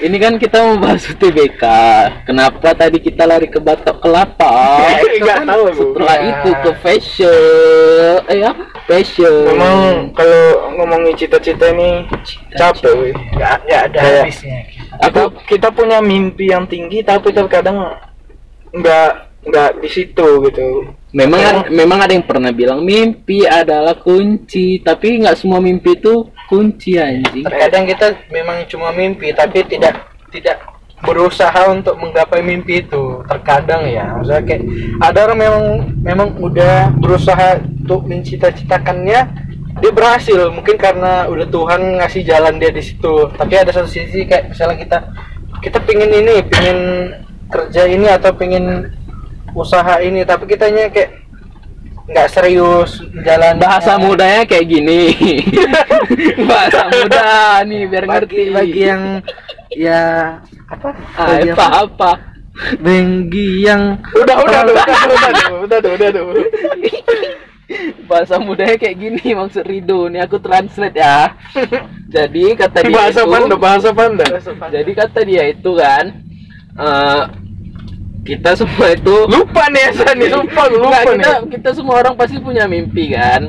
[0.00, 1.60] ini kan kita mau bahas UTBK
[2.24, 4.80] kenapa tadi kita lari ke batok kelapa
[5.12, 5.76] Enggak tahu aku.
[5.92, 6.24] setelah Ya.
[6.26, 9.76] itu ke fashion eh apa fashion Memang
[10.12, 12.08] kalau ngomongin cita-cita ini
[12.50, 13.12] capek, weh.
[13.34, 14.58] Nggak nggak ada Kayak- habisnya.
[14.98, 17.92] Kita, kita punya mimpi yang tinggi tapi terkadang
[18.70, 20.90] nggak nggak di situ gitu.
[21.14, 26.28] Memang ad- memang ada yang pernah bilang mimpi adalah kunci, tapi nggak semua mimpi itu
[26.48, 27.44] kunci anjing.
[27.44, 30.58] terkadang kita memang cuma mimpi tapi tidak tidak
[31.04, 33.22] berusaha untuk menggapai mimpi itu.
[33.24, 34.18] Terkadang ya.
[34.18, 34.62] Maksudnya kayak
[34.98, 35.64] ada orang memang
[36.02, 39.20] memang udah berusaha untuk mencita-citakannya
[39.78, 40.50] dia berhasil.
[40.50, 43.30] Mungkin karena udah Tuhan ngasih jalan dia di situ.
[43.32, 44.98] Tapi ada satu sisi kayak misalnya kita
[45.62, 46.78] kita pingin ini pingin
[47.48, 48.84] kerja ini atau pingin
[49.58, 51.26] usaha ini tapi kitanya kayak
[52.08, 55.12] nggak serius jalan Bahasa mudanya kayak gini.
[56.48, 57.28] Bahasa muda
[57.68, 58.48] nih biar ngerti.
[58.48, 59.02] bagi bagi yang
[59.68, 60.02] ya
[60.72, 62.12] apa Ah, bagi apa apa.
[62.80, 65.30] bagi yang udah udah udah udah
[65.68, 66.46] udah udah udah
[68.08, 70.08] Bahasa mudanya kayak gini maksud Rido.
[70.08, 71.36] Nih aku translate ya.
[72.08, 74.24] Jadi kata dia bahasa itu, panda bahasa panda
[74.72, 76.04] Jadi kata dia itu kan
[76.80, 77.22] eh,
[78.28, 81.94] kita semua itu lupa nih Esa nih sumpah lu lupa Nggak, kita, nih kita semua
[81.98, 83.48] orang pasti punya mimpi kan.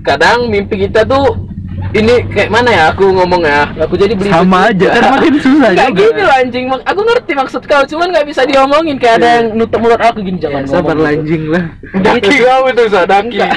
[0.00, 1.48] Kadang mimpi kita tuh
[1.92, 5.70] ini kayak mana ya aku ngomong ya aku jadi beli Sama aja, kan makin susah
[5.70, 5.90] juga.
[5.94, 9.78] gini loh anjing aku ngerti maksud kau cuman nggak bisa diomongin kayak ada yang nutup
[9.78, 11.06] mulut aku gini jangan Ya, sabar ngomong gitu.
[11.06, 11.64] lanjing lah
[11.94, 13.52] daki kau itu sa daki Enggak.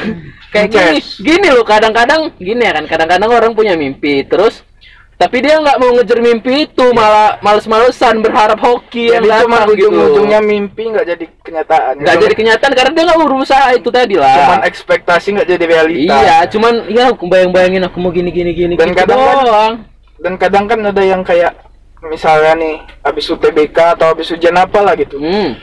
[0.51, 4.66] kayak gini gini loh kadang-kadang gini ya kan kadang-kadang orang punya mimpi terus
[5.17, 9.89] tapi dia nggak mau ngejar mimpi itu malah males-malesan berharap hoki yang jadi cuma gitu.
[9.89, 14.37] ujung-ujungnya mimpi nggak jadi kenyataan nggak jadi kenyataan karena dia nggak berusaha itu tadi lah.
[14.37, 16.13] Cuman ekspektasi nggak jadi realita.
[16.13, 19.73] Iya, cuman ya aku bayang-bayangin aku mau gini gini gini Dan gitu kadang kan- doang.
[20.17, 21.53] dan kadang kan ada yang kayak
[22.05, 25.17] misalnya nih habis UTBK atau habis ujian apa lah gitu.
[25.17, 25.57] Hmm.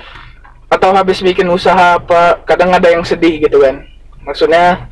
[0.66, 3.86] atau habis bikin usaha apa kadang ada yang sedih gitu kan.
[4.26, 4.90] Maksudnya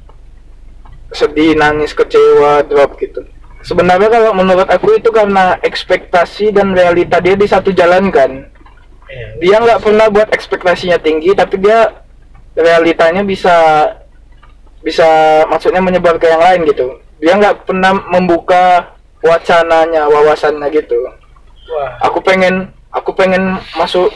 [1.11, 3.27] sedih nangis kecewa drop gitu
[3.62, 8.46] sebenarnya kalau menurut aku itu karena ekspektasi dan realita dia di satu jalan kan?
[9.42, 12.05] Dia nggak pernah buat ekspektasinya tinggi tapi dia
[12.57, 13.55] realitanya bisa
[14.83, 15.07] bisa
[15.46, 17.01] maksudnya menyebar ke yang lain gitu.
[17.22, 20.98] Dia nggak pernah membuka wacananya wawasannya gitu.
[21.70, 22.03] Wah.
[22.11, 24.11] Aku pengen aku pengen masuk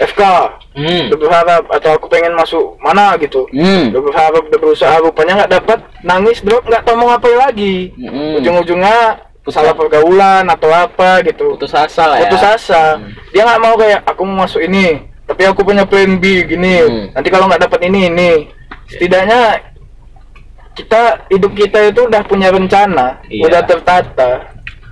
[0.00, 0.22] FK
[0.70, 1.10] Hmm.
[1.10, 3.90] udah berharap atau aku pengen masuk mana gitu Hmm.
[3.90, 8.38] udah berharap udah berusaha rupanya nggak dapat nangis drop nggak tahu mau ngapain lagi Hmm.
[8.38, 9.20] ujung-ujungnya
[9.50, 12.30] salah pergaulan atau apa gitu Putus asa lah ya.
[12.30, 13.10] putus asa Hmm.
[13.30, 17.06] dia nggak mau kayak aku mau masuk ini tapi aku punya plan B gini Hmm.
[17.12, 18.30] nanti kalau nggak dapat ini ini
[18.86, 19.58] setidaknya
[20.70, 23.42] kita hidup kita itu udah punya rencana Iya.
[23.46, 24.49] udah tertata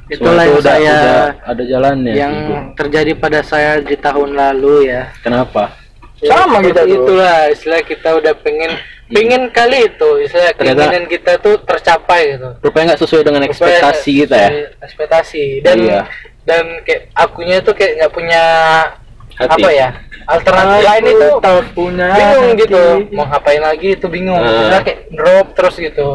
[0.09, 2.13] itulah yang itu udah, saya udah ada jalannya.
[2.13, 2.63] yang hidup.
[2.75, 5.77] terjadi pada saya di tahun lalu ya Kenapa?
[6.19, 6.95] Sama seperti kita tuh.
[6.97, 8.73] itulah istilah kita udah pengen
[9.07, 14.11] pengen kali itu istilah Ternyata- keinginan kita tuh tercapai gitu Rupanya nggak sesuai dengan ekspektasi
[14.23, 14.51] kita ya.
[14.81, 16.01] ekspektasi dan Iya.
[16.43, 18.43] dan kayak akunya itu kayak nggak punya
[19.39, 19.55] Hati.
[19.55, 19.89] apa ya
[20.27, 22.61] alternatif lain Aku itu tetap punya bingung hati.
[22.61, 24.51] gitu mau ngapain lagi itu bingung Nah.
[24.51, 26.09] Istilah kayak drop terus gitu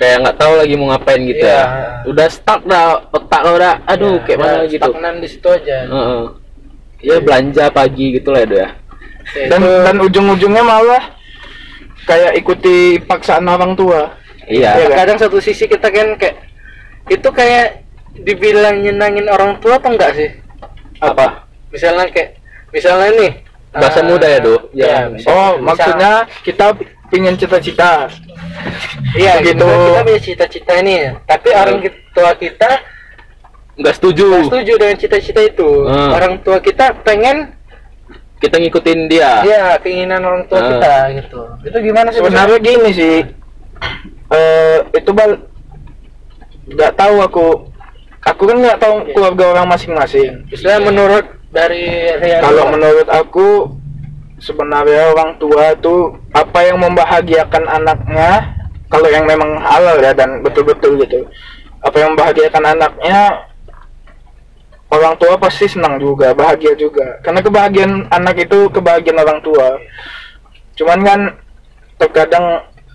[0.00, 1.60] Kayak nggak tahu lagi mau ngapain gitu Iya.
[1.60, 1.64] ya.
[2.08, 3.74] Udah stuck dah otak lo udah.
[3.84, 4.80] Aduh, Ya, kayak mana gitu.
[4.80, 6.22] stagnan di situ aja Heeh.
[7.00, 8.68] Ya belanja pagi gitu lah ya.
[9.30, 11.02] Ya, dan itu- dan ujung-ujungnya malah
[12.02, 14.72] kayak ikuti paksaan orang tua Iya.
[14.74, 14.96] Iya kan?
[14.98, 16.36] kadang satu sisi kita kan kayak
[17.06, 17.84] itu kayak
[18.18, 20.30] dibilang nyenangin orang tua apa enggak sih
[20.98, 21.46] Apa?
[21.68, 23.32] misalnya kayak misalnya nih
[23.70, 24.54] Bahasa eh, muda ya, Do?
[24.72, 24.98] ya, Ya.
[25.06, 26.66] misal- oh misal- maksudnya kita
[27.06, 28.10] pingin cita-cita
[29.14, 31.60] iya gitu kita punya cita-cita ini tapi Hmm.
[31.60, 31.76] orang
[32.10, 32.70] tua kita
[33.74, 34.26] Nggak setuju.
[34.28, 36.10] nggak setuju dengan cita-cita itu Hmm.
[36.12, 37.56] orang tua kita pengen
[38.36, 39.44] Kita ngikutin dia.
[39.44, 40.68] ya keinginan orang tua Hmm.
[40.74, 43.16] kita gitu itu gimana sih sebenarnya gini sih
[44.30, 45.36] eh itu bal
[46.66, 47.46] nggak tahu aku
[48.22, 49.12] aku kan nggak tahu Iya.
[49.12, 51.84] keluarga orang masing-masing Misalnya menurut dari
[52.38, 53.48] kalau menurut aku
[54.40, 55.94] sebenarnya orang tua itu
[56.32, 58.56] apa yang membahagiakan anaknya
[58.88, 61.22] kalau yang memang halal ya dan betul-betul gitu
[61.80, 63.46] apa yang membahagiakan anaknya
[64.90, 69.78] orang tua pasti senang juga bahagia juga karena kebahagiaan anak itu kebahagiaan orang tua
[70.74, 71.20] cuman kan
[71.96, 72.46] terkadang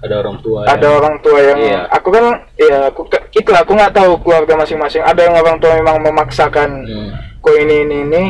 [0.04, 0.60] Ada orang tua.
[0.68, 1.82] ada yang- orang tua yang Iya.
[1.90, 2.26] aku kan
[2.60, 7.10] ya aku itu aku nggak tahu keluarga masing-masing ada yang orang tua memang memaksakan Hmm.
[7.40, 8.24] kok ini ini ini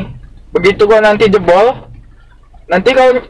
[0.53, 1.84] begitu kok nanti jebol
[2.65, 3.21] nanti kalau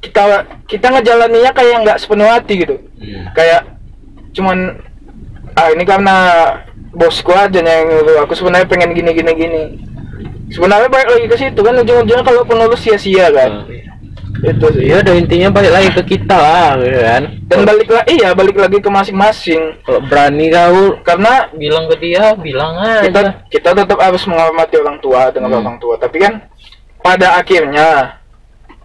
[0.00, 0.22] kita
[0.64, 3.28] kita ngejalaninya kayak nggak sepenuh hati gitu Hmm.
[3.32, 3.60] kayak
[4.32, 4.80] cuman
[5.54, 6.16] ah ini karena
[6.90, 9.62] bosku aja yang nyuruh aku sebenarnya pengen gini gini gini
[10.48, 13.68] sebenarnya balik lagi ke situ kan ujung-ujungnya kalau penulis sia-sia kan
[14.34, 14.44] Hmm.
[14.44, 17.22] itu sih Ya udah intinya balik lagi ke kita lah, ya kan.
[17.44, 22.24] dan balik lagi iya balik lagi ke masing-masing Kalau berani kau karena bilang ke dia,
[22.34, 23.30] bilang kita aja.
[23.48, 25.60] kita tetap harus menghormati orang tua dengan Hmm.
[25.60, 26.44] orang tua tapi kan
[26.98, 28.20] pada akhirnya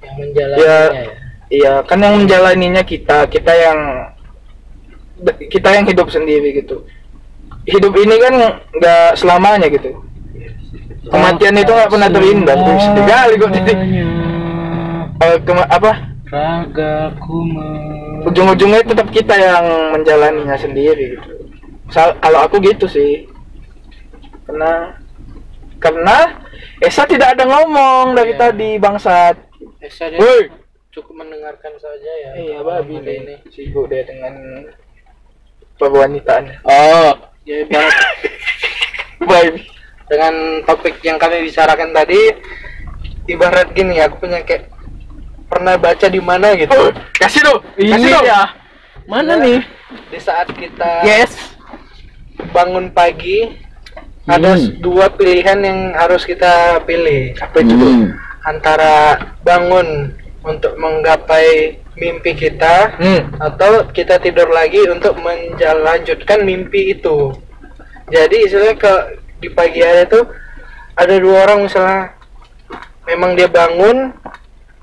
[0.03, 1.13] yang menjalaninya ya.
[1.49, 3.79] Iya, kan yang menjalaninya kita, kita yang
[5.49, 6.85] kita yang hidup sendiri gitu.
[7.65, 8.33] Hidup ini kan
[8.71, 9.97] nggak selamanya gitu.
[11.09, 12.55] Kematian itu nggak pernah terindah.
[12.55, 13.73] Tuh, sedih kali kok jadi.
[15.19, 15.91] Eh, kema- apa?
[16.29, 17.49] Ragaku
[18.29, 19.65] Ujung-ujungnya tetap kita yang
[19.97, 21.49] menjalaninya sendiri gitu.
[21.89, 23.25] Sal- kalau aku gitu sih.
[24.45, 24.93] Karena
[25.81, 26.17] karena
[26.79, 28.39] Esa tidak ada ngomong dari Iya.
[28.39, 29.48] tadi bangsat.
[29.79, 30.51] Eh, saya Woi.
[30.89, 32.31] cukup mendengarkan saja ya.
[32.35, 33.39] Iya, babi nih.
[33.47, 34.67] Sibuk dia dengan
[35.75, 36.59] perwanitaan.
[36.61, 37.15] Oh,
[37.47, 37.95] Ya ibarat
[39.19, 39.65] Baby.
[40.05, 42.29] dengan topik yang kami bicarakan tadi
[43.25, 44.69] ibarat gini aku punya kayak
[45.47, 47.59] pernah baca di mana gitu Oh, kasih dong.
[47.75, 48.25] ini Kasih dong.
[48.27, 48.41] ya.
[49.05, 49.65] Mana nih?
[49.89, 51.33] di saat kita Yes.
[52.51, 53.57] bangun pagi
[54.23, 54.77] ada Hmm.
[54.77, 57.73] dua pilihan yang harus kita pilih Apa itu?
[57.73, 58.13] Hmm.
[58.49, 60.09] Antara bangun
[60.41, 63.21] untuk menggapai mimpi kita Hmm.
[63.37, 67.35] atau kita tidur lagi untuk menjalankan mimpi itu
[68.09, 68.93] jadi istilahnya ke
[69.39, 70.21] di pagi hari itu
[70.97, 72.15] ada dua orang misalnya
[73.05, 74.11] memang dia bangun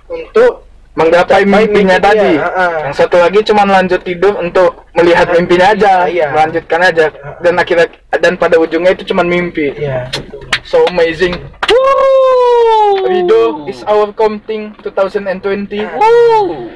[0.07, 2.31] untuk Menggapai mimpinya mimpi tadi.
[2.41, 2.89] dia, ha-ha.
[2.89, 6.09] Yang satu lagi cuma lanjut tidur untuk melihat mimpinya aja.
[6.09, 6.33] Iya.
[6.33, 7.13] Melanjutkan aja.
[7.45, 7.85] Dan akhirnya
[8.17, 9.77] dan pada ujungnya itu cuma mimpi.
[9.77, 10.41] ya betul.
[10.67, 11.39] So amazing.
[11.71, 13.07] Woo.
[13.07, 15.79] Rido is our counting 2020.
[15.95, 16.75] Woo.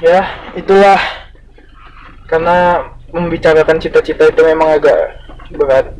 [0.00, 0.24] Ya,
[0.56, 0.96] itulah
[2.24, 5.12] karena membicarakan cita-cita itu memang agak
[5.52, 5.92] berat.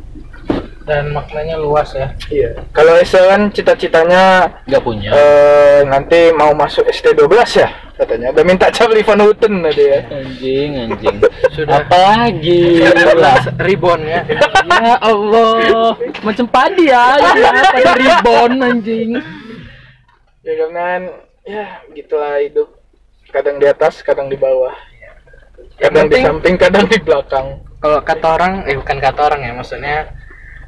[0.87, 2.49] Dan maknanya luas ya Iya.
[2.71, 5.11] Kalau Esa kan cita-citanya Gak punya.
[5.11, 8.31] eh nanti mau masuk ST12 ya katanya.
[8.31, 9.99] Udah minta Charlie Van Houten tadi ya.
[10.07, 11.15] Anjing, anjing.
[11.51, 11.81] Sudah.
[11.81, 12.79] Apalagi?
[13.17, 13.41] lah.
[13.59, 19.09] ribon ya ya Allah, macam padi ya, ya pada ribon anjing.
[20.39, 20.85] Ya karena
[21.43, 22.69] ya gitulah hidup.
[23.27, 24.71] Kadang di atas, kadang di bawah.
[25.75, 27.59] Kadang di penting- samping, kadang di belakang.
[27.77, 30.09] kalau kata orang eh bukan kata orang ya maksudnya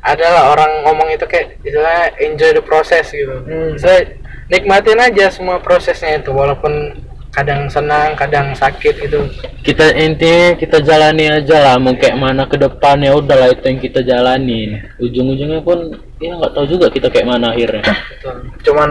[0.02, 3.76] adalah orang ngomong itu kayak istilah enjoy the process gitu Hmm.
[3.76, 4.16] saya
[4.48, 6.96] nikmatin aja semua prosesnya itu walaupun
[7.30, 9.22] kadang senang kadang sakit gitu
[9.62, 13.78] Kita intinya kita jalani aja lah, mau kayak mana ke depan ya udahlah itu yang
[13.78, 14.82] kita jalanin.
[14.98, 17.86] Ujung-ujungnya pun ya nggak tahu juga kita kayak mana akhirnya.
[17.86, 18.36] betul
[18.66, 18.90] Cuman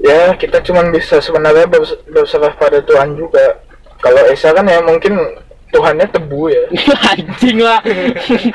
[0.00, 3.62] ya kita cuman bisa sebenarnya bers- berserah pada Tuhan juga.
[4.02, 5.14] Kalau Esa kan ya mungkin
[5.74, 6.64] Tuhannya tebu ya.
[7.10, 7.82] anjing lah.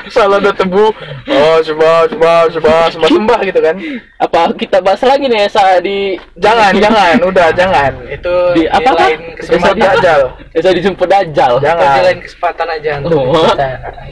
[0.08, 0.88] Salah ada tebu.
[1.28, 3.76] Oh, coba coba coba sembah sembah gitu kan.
[4.16, 7.92] Apa kita bahas lagi nih Esa di Jangan, jangan, udah jangan.
[8.08, 9.04] itu di di apa apa?
[9.04, 10.20] lain kesempatan dajal.
[10.50, 11.52] Esa dijemput Dajjal.
[11.58, 12.02] Itu di Jangan.
[12.06, 13.34] lain kesempatan aja Oh.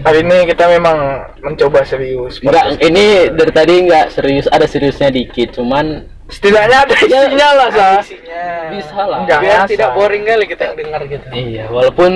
[0.05, 0.99] Hari ini kita memang
[1.41, 2.43] mencoba serius.
[2.43, 8.05] Enggak, ini dari tadi enggak serius, ada seriusnya dikit, cuman Setidaknya ada isinya lah, Sa.
[8.05, 9.25] isinya bisa lah.
[9.25, 9.41] Enggak.
[9.41, 9.73] biar Biasa.
[9.73, 12.13] tidak boring kali kita yang dengar gitu Iya, walaupun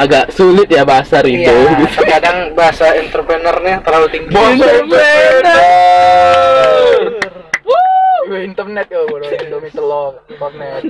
[0.00, 1.52] agak sulit ya bahasa Rido.
[1.52, 2.00] Iya, gitu.
[2.08, 4.32] kadang bahasa entrepreneurnya terlalu tinggi.
[4.32, 5.44] Bos Entrepreneur.
[8.30, 9.26] Gue internet ya, bro.
[9.28, 10.86] Indomie telur, internet.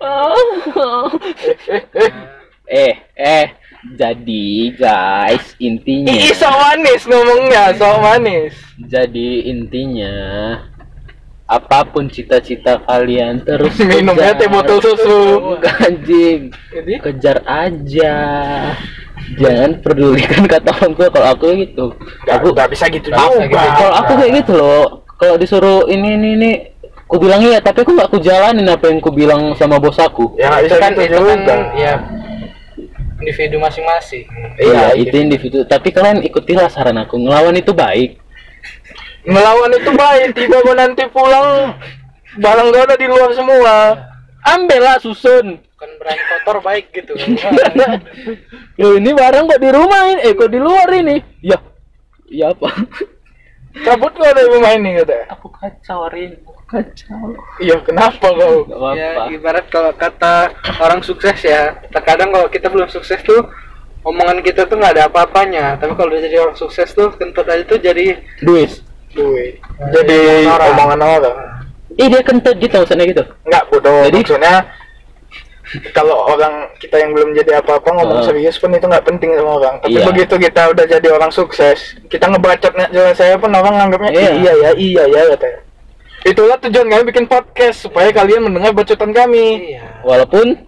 [2.66, 3.46] eh, eh,
[3.96, 6.12] jadi guys, intinya.
[6.12, 8.52] Ih, so manis ngomongnya, so manis.
[8.82, 10.12] Jadi intinya
[11.50, 14.38] apa pun cita-cita kalian terus Minumnya kejar.
[14.38, 15.20] teh botol susu.
[15.86, 16.54] Anjing.
[16.70, 18.14] Jadi, kejar aja.
[19.32, 21.86] Jangan pedulikan kata orang tua kalau aku gitu.
[22.22, 23.66] Gak, aku gak bisa gitu aku- juga.
[23.74, 24.84] kalau aku kayak gitu loh.
[25.12, 26.50] Kalau disuruh ini ini ini
[27.04, 30.32] aku bilang iya tapi aku nggak aku jalanin apa yang aku bilang sama bos aku.
[30.34, 31.56] Ya nggak bisa kan gitu itu kan juga.
[31.76, 31.94] ya
[33.20, 34.24] individu masing-masing.
[34.56, 35.58] iya Iya, itu individu.
[35.64, 37.18] Tapi kalian ikutilah saran aku.
[37.18, 38.16] Ngelawan itu baik
[39.22, 41.76] Melawan itu baik, tiba gua nanti pulang
[42.36, 43.76] barang gua udah di luar semua.
[44.40, 47.12] ambil lah susun Bukan berani kotor baik gitu.
[48.80, 51.60] Loh ini barang kok di rumah ini eh kok di luar ini ya
[52.24, 52.68] ya apa
[53.84, 55.28] Cabut gua dari rumah ini kata.
[55.28, 58.64] aku kacau Rin aku kacau Iya, kenapa kau?
[58.64, 60.34] Gak apa-apa ya ibarat kalau kata
[60.80, 63.44] orang sukses ya, terkadang kalau kita belum sukses tuh
[64.00, 65.76] omongan kita tuh nggak ada apa-apanya.
[65.76, 68.80] Tapi kalau udah jadi orang sukses tuh kentut aja tuh jadi duit
[69.10, 69.58] Duit.
[69.90, 70.70] Jadi omongan orang.
[70.74, 71.36] omongan orang.
[71.98, 73.22] Ih dia kentut gitu maksudnya gitu.
[73.44, 74.06] Enggak bodoh.
[74.06, 74.54] Jadi- maksudnya
[75.94, 78.26] kalau orang kita yang belum jadi apa-apa ngomong Uh.
[78.26, 79.74] serius pun itu nggak penting sama orang.
[79.78, 80.06] Tapi Iya.
[80.06, 84.30] begitu kita udah jadi orang sukses, kita ngebacotnya jelas saya pun orang nganggapnya Iya.
[84.34, 85.60] iya ya, iya ya katanya.
[86.20, 89.72] Itulah tujuan kami bikin podcast supaya kalian mendengar bacotan kami.
[89.72, 89.82] iya.
[90.02, 90.58] Walaupun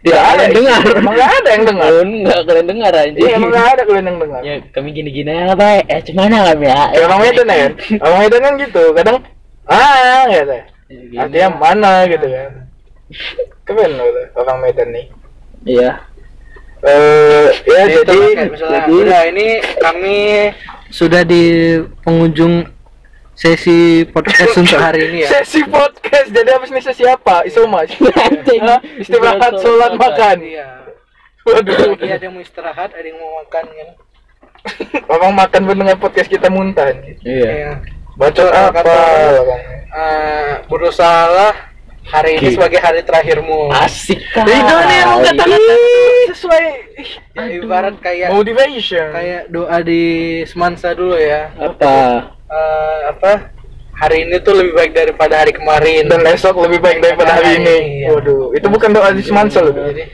[0.00, 0.80] Tidak tidak ada kalian dengar.
[0.96, 1.88] Emang nggak ada yang dengar.
[1.92, 3.18] Walaupun nggak kalian dengar aja.
[3.20, 4.40] Iya, emang nggak ada kalian yang dengar.
[4.40, 5.84] Ya kami gini-gini aja lah baik.
[5.92, 6.82] Eh cuman lah kami ya.
[6.88, 7.72] Kayak orang Medan ya kan?
[8.00, 9.16] Orang Medan kan gitu, kadang
[9.70, 10.56] ah gitu.
[10.90, 12.50] Ya, artinya mana gitu kan
[13.62, 15.06] keren loh orang Medan nih
[15.62, 15.90] Iya.
[16.82, 18.18] eh ya Jadi, jadi
[18.58, 20.16] jadi ini kami
[20.90, 22.66] sudah di penghujung
[23.40, 25.28] sesi podcast untuk hari ini ya.
[25.32, 27.88] sesi podcast jadi habis ini sesi apa iso mas
[29.02, 30.66] istirahat sholat makan Iya.
[31.40, 33.88] waduh Lagi ada yang mau istirahat, ada yang mau makan kan.
[35.08, 36.92] orang makan mendengar podcast kita muntah
[37.24, 37.48] Iya.
[37.48, 37.72] Iya.
[38.14, 41.69] bacot Kata- apa kata- Eh, berusahalah
[42.02, 43.68] hari ini sebagai hari terakhirmu.
[43.70, 44.44] Asik kan.
[44.44, 45.74] itu nih emang kata-kata
[46.28, 46.64] sesuai
[47.30, 50.02] Ya, ibarat kayak motivation kayak doa di
[50.44, 51.48] semansa dulu ya.
[51.54, 51.94] Apa?
[52.44, 53.32] Eh, apa?
[53.94, 56.04] Hari ini tuh lebih baik daripada hari kemarin.
[56.06, 58.08] dan esok lebih baik daripada hari ini Iya.
[58.10, 60.08] waduh itu bukan doa di semansa loh Jadi,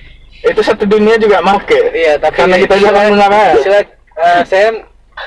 [0.45, 3.83] itu satu dunia juga make iya, tapi karena kita jangan mengarah Istilah,
[4.17, 4.69] eh, saya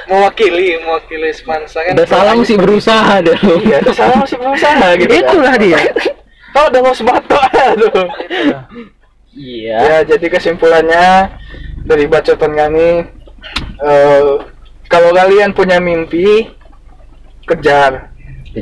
[0.06, 1.91] mewakili mewakili semansa kan.
[1.95, 3.38] Udah salah mesti berusaha deh.
[3.63, 5.19] iya itu salah masih berusaha gitu kan.
[5.24, 5.80] Itulah dia.
[6.56, 8.08] Oh udah mau sebatok aduh.
[9.30, 9.78] Iya.
[9.78, 11.38] ya jadi kesimpulannya
[11.86, 13.06] dari bacotan kami
[13.86, 14.32] eh,
[14.90, 16.50] kalau kalian punya mimpi
[17.46, 18.10] kejar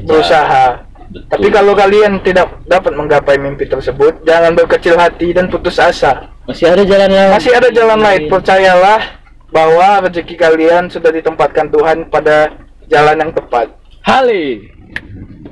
[0.03, 1.27] berusaha Betul.
[1.31, 6.67] tapi kalau kalian tidak dapat menggapai mimpi tersebut jangan berkecil hati dan putus asa masih
[6.67, 7.31] ada jalan lain.
[7.31, 8.99] masih ada jalan lain percayalah
[9.47, 12.51] bahwa rezeki kalian sudah ditempatkan Tuhan pada
[12.91, 13.71] jalan yang tepat
[14.07, 14.76] Hale.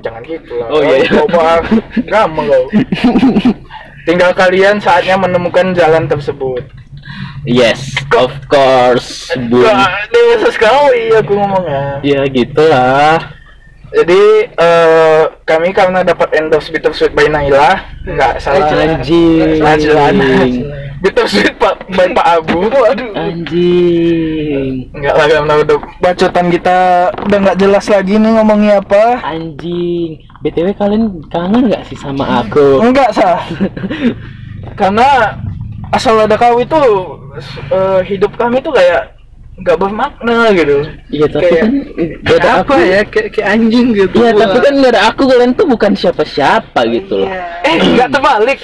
[0.04, 1.10] Jangan gitu lah Oh, iya, iya.
[1.10, 1.62] coba
[2.06, 2.64] gampang kau
[4.06, 6.62] tinggal kalian saatnya menemukan jalan tersebut
[7.46, 9.30] Yes, of course.
[9.30, 13.22] Gak dewasa sekali aku ngomongnya Ya gitulah.
[13.94, 19.62] Jadi eh, kami karena dapat endorse Bittersweet by Naila nggak salah Anjing.
[19.62, 20.66] Anjing.
[21.02, 24.88] Bittersweet Pak by Pak Abu Waduh Anjing.
[24.96, 26.78] Enggak lah karena udah bacotan kita
[27.26, 30.20] udah nggak jelas lagi nih ngomongnya apa Anjing.
[30.40, 32.80] BTW kalian kangen nggak sih sama aku?
[32.80, 33.40] Enggak sah
[34.80, 35.36] Karena
[35.92, 36.76] asal ada kau itu
[37.72, 39.15] eh, hidup kami tuh kayak
[39.56, 41.72] nggak bermakna gitu Iya tapi Kayak- kan
[42.22, 44.16] gak ada aku ya kayak, kayak anjing gitu.
[44.20, 47.30] Iya tapi kan gak ada aku kalian tuh bukan siapa-siapa gitu loh.
[47.64, 48.60] Eh, nggak terbalik.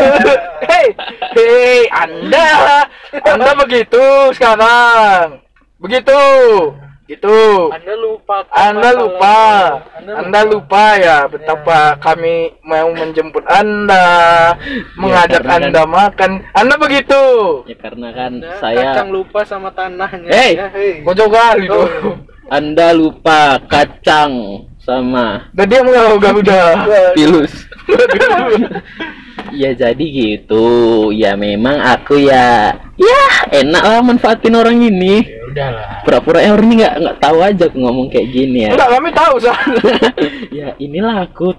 [0.70, 0.86] Hei,
[1.34, 2.46] hei, Anda,
[3.26, 4.00] Anda begitu
[4.32, 5.42] sekarang.
[5.82, 6.20] Begitu.
[7.10, 7.38] Gitu.
[7.74, 8.46] Anda lupa.
[8.54, 9.38] Anda lupa.
[9.98, 14.06] Anda Anda lupa ya betapa kami mau menjemput Anda,
[15.00, 16.30] mengajak karena kan- Anda makan.
[16.54, 17.22] Anda begitu.
[17.66, 20.30] Ya karena kan Anda saya kacang lupa sama tanahnya.
[20.30, 20.54] Hey!
[20.54, 21.02] Ya, hey.
[21.02, 21.10] Oh.
[21.66, 22.14] tuh.
[22.46, 26.62] Anda lupa kacang sama Dan dia mengaku Garuda.
[27.18, 27.50] pilus.
[29.52, 30.66] ya jadi gitu.
[31.10, 35.24] Ya memang aku ya ya enak lah manfaatin orang ini.
[35.24, 35.88] Ya udahlah.
[36.04, 38.70] Pura-pura eh, orang ini nggak nggak tahu aja aku ngomong kayak gini ya.
[38.76, 39.58] Enggak, kami tahu, Sah.
[40.58, 41.54] ya inilah aku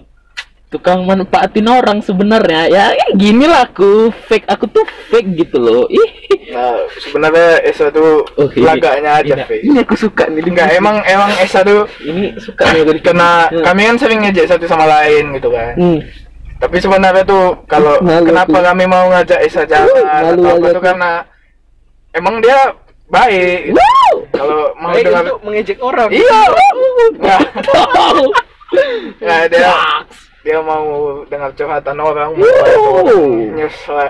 [0.72, 5.84] tukang manfaatin orang sebenarnya ya, ya gini lah aku fake aku tuh fake gitu loh
[5.92, 6.10] ih
[6.52, 8.60] Nah, sebenarnya Esa tuh Oke.
[8.60, 9.60] lagaknya aja, ini, Fei.
[9.64, 13.64] ini aku suka nih Enggak, emang emang Esa tuh ini suka nih kena Hmm.
[13.64, 15.76] kami kan sering ngejek satu sama lain gitu kan.
[15.80, 16.00] Hmm.
[16.62, 18.68] Tapi sebenarnya tuh kalau Malu kenapa aku.
[18.70, 21.12] kami mau ngajak Esa jalan Malu atau apa tuh karena
[22.14, 22.60] emang dia
[23.10, 23.74] baik.
[24.32, 26.10] Kalau mau Baik dengar untuk mengejek orang.
[26.14, 26.42] Iya.
[28.72, 28.88] Nah,
[29.20, 29.68] nah, dia
[30.42, 32.34] dia mau dengar curhatan orang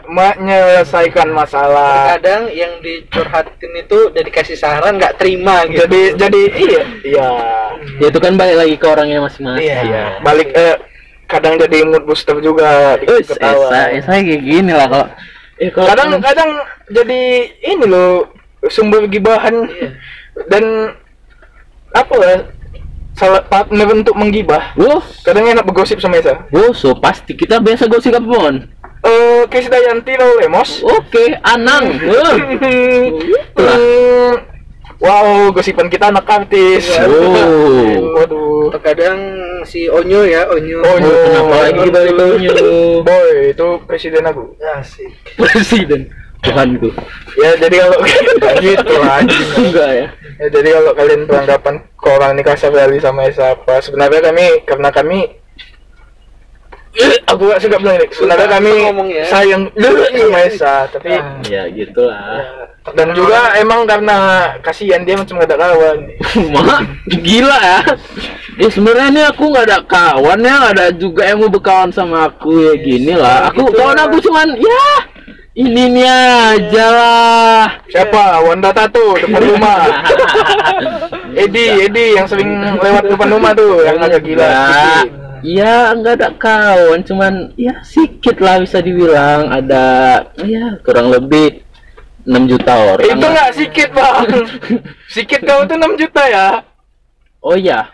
[0.05, 2.15] menyelesaikan masalah.
[2.15, 5.81] Kadang yang dicurhatin itu udah dikasih saran nggak terima gitu.
[5.83, 7.29] Jadi jadi iya iya.
[7.99, 10.21] ya itu kan balik lagi ke orangnya masing-masing Iya.
[10.21, 10.77] Balik eh
[11.31, 13.71] kadang jadi mood booster juga Us, ketawa.
[13.71, 15.07] Esa, Esa kayak gini lah kok.
[15.57, 16.51] Eh, kalau kadang kadang
[16.91, 17.21] jadi
[17.63, 18.27] ini loh
[18.67, 19.55] sumber gibahan
[20.51, 20.93] dan
[21.91, 22.35] apa ya
[23.11, 27.85] salah partner untuk menggibah Wow, kadang enak bergosip sama Esa wow, so pasti kita biasa
[27.85, 28.55] gosip apa Bon?
[29.01, 31.89] eh Chris Dayanti lo lemos Oke, Anang.
[32.09, 32.37] Wah.
[33.57, 34.33] Hmm,
[35.01, 38.15] wow gosipan kita anak artis Oh.
[38.15, 39.19] waduh Terkadang
[39.63, 40.79] si Onyo ya, Onyo.
[40.79, 41.11] Onyo.
[41.11, 42.53] Kenapa lagi dibalik Onyo?
[43.03, 45.11] boy itu presiden aku Asik.
[45.35, 46.07] Presiden.
[46.41, 46.89] Tuhanku.
[47.35, 47.97] ya jadi kalau
[48.65, 50.07] gitu anjing Enggak ya.
[50.39, 54.89] Ya, jadi kalau kalian beranggapan orang ini kasar kali sama Esa apa sebenarnya kami karena
[54.89, 55.19] kami
[56.91, 59.23] Eh, aku gak suka bilang ini sebenarnya kami ngomong ya.
[59.25, 59.69] sayang
[60.11, 61.37] sama Esa tapi Ah.
[61.45, 62.70] Ya gitulah.
[62.81, 65.97] Dan juga emang karena kasihan dia macam gak ada kawan
[66.57, 66.81] Mak,
[67.21, 67.79] gila ya.
[68.57, 72.57] Ya sebenarnya ini aku nggak ada kawan ya, ada juga yang mau berkawan sama aku
[72.57, 73.53] ya gini lah.
[73.53, 74.85] Aku gitu kawan aku cuman ya
[75.51, 77.63] ini nih aja lah.
[77.91, 79.83] siapa Wanda Tato depan rumah
[81.43, 85.03] Edi Edi yang sering lewat depan rumah tuh yang agak gila Enggak.
[85.41, 91.65] Ya nggak ada kawan, cuman ya sedikit lah bisa dibilang ada ya kurang lebih
[92.23, 93.07] 6 juta orang.
[93.07, 94.25] Itu nggak sikit bang.
[95.15, 96.47] sikit kau tuh 6 juta ya.
[97.41, 97.89] Oh iya,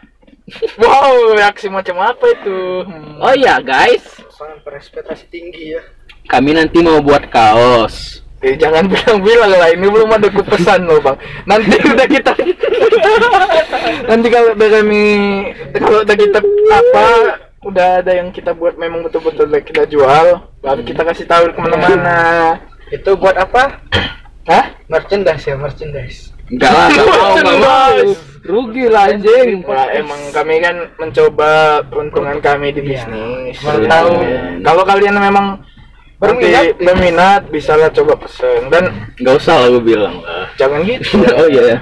[0.80, 2.84] Wow, reaksi macam apa itu?
[2.88, 3.20] Hmm.
[3.20, 5.84] oh iya guys, Sangat berespektasi tinggi ya.
[6.28, 8.24] kami nanti mau buat kaos.
[8.40, 11.18] Eh, jangan bilang-bilang lah, ini belum ada ku pesan loh bang.
[11.44, 12.32] Nanti udah kita,
[14.08, 15.04] nanti kalau udah kami,
[15.74, 17.08] kalau udah kita apa,
[17.66, 20.28] udah ada yang kita buat memang betul-betul udah kita jual,
[20.64, 22.20] baru kita kasih tahu ke mana-mana.
[22.90, 23.84] Itu buat apa?
[24.46, 24.66] Hah?
[24.88, 26.32] Merchandise ya, merchandise.
[26.48, 27.92] Enggak lah, enggak mau, enggak mau.
[27.92, 28.20] Merchandise.
[28.42, 29.50] Rugi lah anjing.
[29.62, 31.52] Wah, emang kami kan mencoba
[31.84, 32.88] peruntungan kami di Iya.
[33.04, 33.58] bisnis.
[33.60, 33.86] Iya.
[33.86, 34.12] tahu.
[34.64, 35.60] Kalau kalian memang
[36.18, 38.90] Berminat, berminat, berminat bisa lah coba pesen dan
[39.22, 40.50] Enggak usah lah gue bilang lah.
[40.58, 41.14] jangan gitu.
[41.38, 41.78] oh iya ya.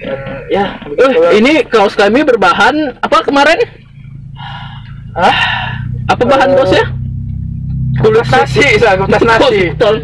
[0.00, 1.30] Dan, ya, Eh, begitulah.
[1.34, 3.60] ini kaos kami berbahan apa kemarin?
[5.12, 5.36] Hah?
[6.06, 6.84] Apa bahan Eh, bosnya?
[8.00, 9.60] Kulit nasi, kulit nasi.
[9.76, 9.96] Tol.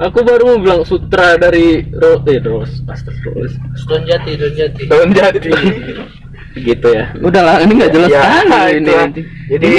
[0.00, 3.52] Aku baru mau bilang sutra dari Ro eh, Ros, Astagfirullah.
[3.84, 4.82] Don jati, don jati.
[4.88, 5.50] Daun jati.
[6.66, 7.12] Gitu ya.
[7.20, 8.94] Udahlah, ini nggak jelas Ya, kali ini.
[9.46, 9.72] Jadi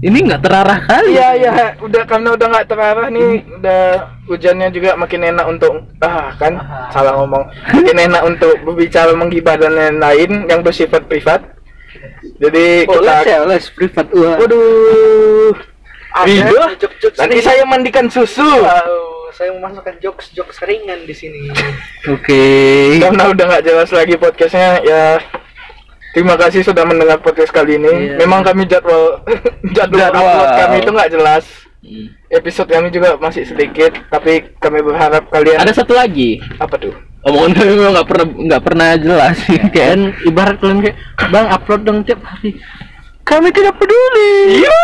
[0.00, 1.12] ini nggak terarah kali.
[1.12, 3.82] Iya ya, udah karena udah nggak terarah nih, udah
[4.24, 6.88] hujannya juga makin enak untuk ah kan Ah.
[6.88, 11.42] salah ngomong, makin enak untuk berbicara menggibah dan lain-lain yang bersifat privat.
[12.36, 14.32] Jadi Oh, les kita, ya, les privat gua.
[14.36, 15.52] waduh,
[16.16, 18.40] Ada jokes-jokes nanti saya mandikan susu.
[18.42, 21.52] Wow, saya memasukkan jokes-jokes ringan di sini.
[22.08, 22.42] Oke.
[22.98, 25.20] Karena udah nggak jelas lagi podcastnya ya.
[26.10, 28.16] Terima kasih sudah mendengar podcast kali ini.
[28.16, 28.16] Iya.
[28.18, 29.20] Memang kami jadwal
[29.76, 30.24] jadwal, Jadwal.
[30.24, 31.44] upload kami itu nggak jelas.
[31.84, 32.06] Hmm.
[32.26, 36.40] Episode kami juga masih sedikit, tapi kami berharap kalian Ada satu lagi.
[36.56, 36.90] apa tuh?
[37.22, 39.36] Omongan kami memang nggak pernah nggak pernah jelas.
[39.70, 39.94] Kayak
[40.24, 40.96] ibarat kalian kayak
[41.28, 42.56] bang upload dong tiap hari.
[43.26, 44.62] Kami tidak peduli.
[44.62, 44.82] Iya.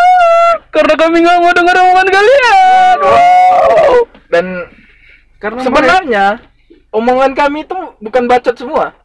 [0.74, 2.96] Karena kami nggak mau dengar omongan kalian.
[2.98, 3.94] Wow.
[4.32, 4.46] Dan
[5.38, 6.24] Karena sebenarnya
[6.90, 8.98] omongan kami itu bukan bacot semua.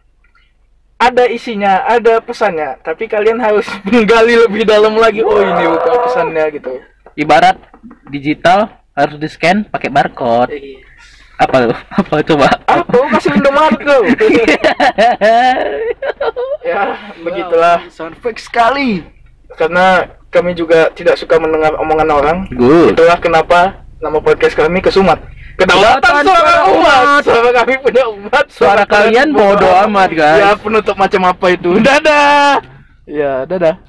[0.98, 5.22] Ada isinya, ada pesannya, tapi kalian harus menggali lebih dalam lagi.
[5.22, 6.74] Oh, ini bukan pesannya gitu.
[7.18, 7.58] ibarat
[8.10, 10.58] digital harus di scan pakai barcode.
[10.58, 10.82] Iya.
[11.38, 11.74] Apa lu?
[11.74, 12.50] Apa coba?
[12.66, 12.98] Apa?
[13.14, 13.98] Kasih Indomaret lo.
[16.66, 17.86] ya, begitulah.
[17.94, 19.06] Sound fake sekali.
[19.56, 22.38] Karena kami juga tidak suka mendengar omongan orang.
[22.52, 22.98] Good.
[22.98, 25.24] Itulah kenapa nama podcast kami Kesumat.
[25.58, 26.74] Kedaulatan suara suara umat.
[26.78, 27.22] umat.
[27.26, 28.46] Suara kami punya umat.
[28.54, 30.42] Suara kalian bodo amat, guys.
[30.46, 31.82] Ya penutup macam apa itu?
[31.82, 32.62] Dadah.
[33.10, 33.82] Ya, dadah.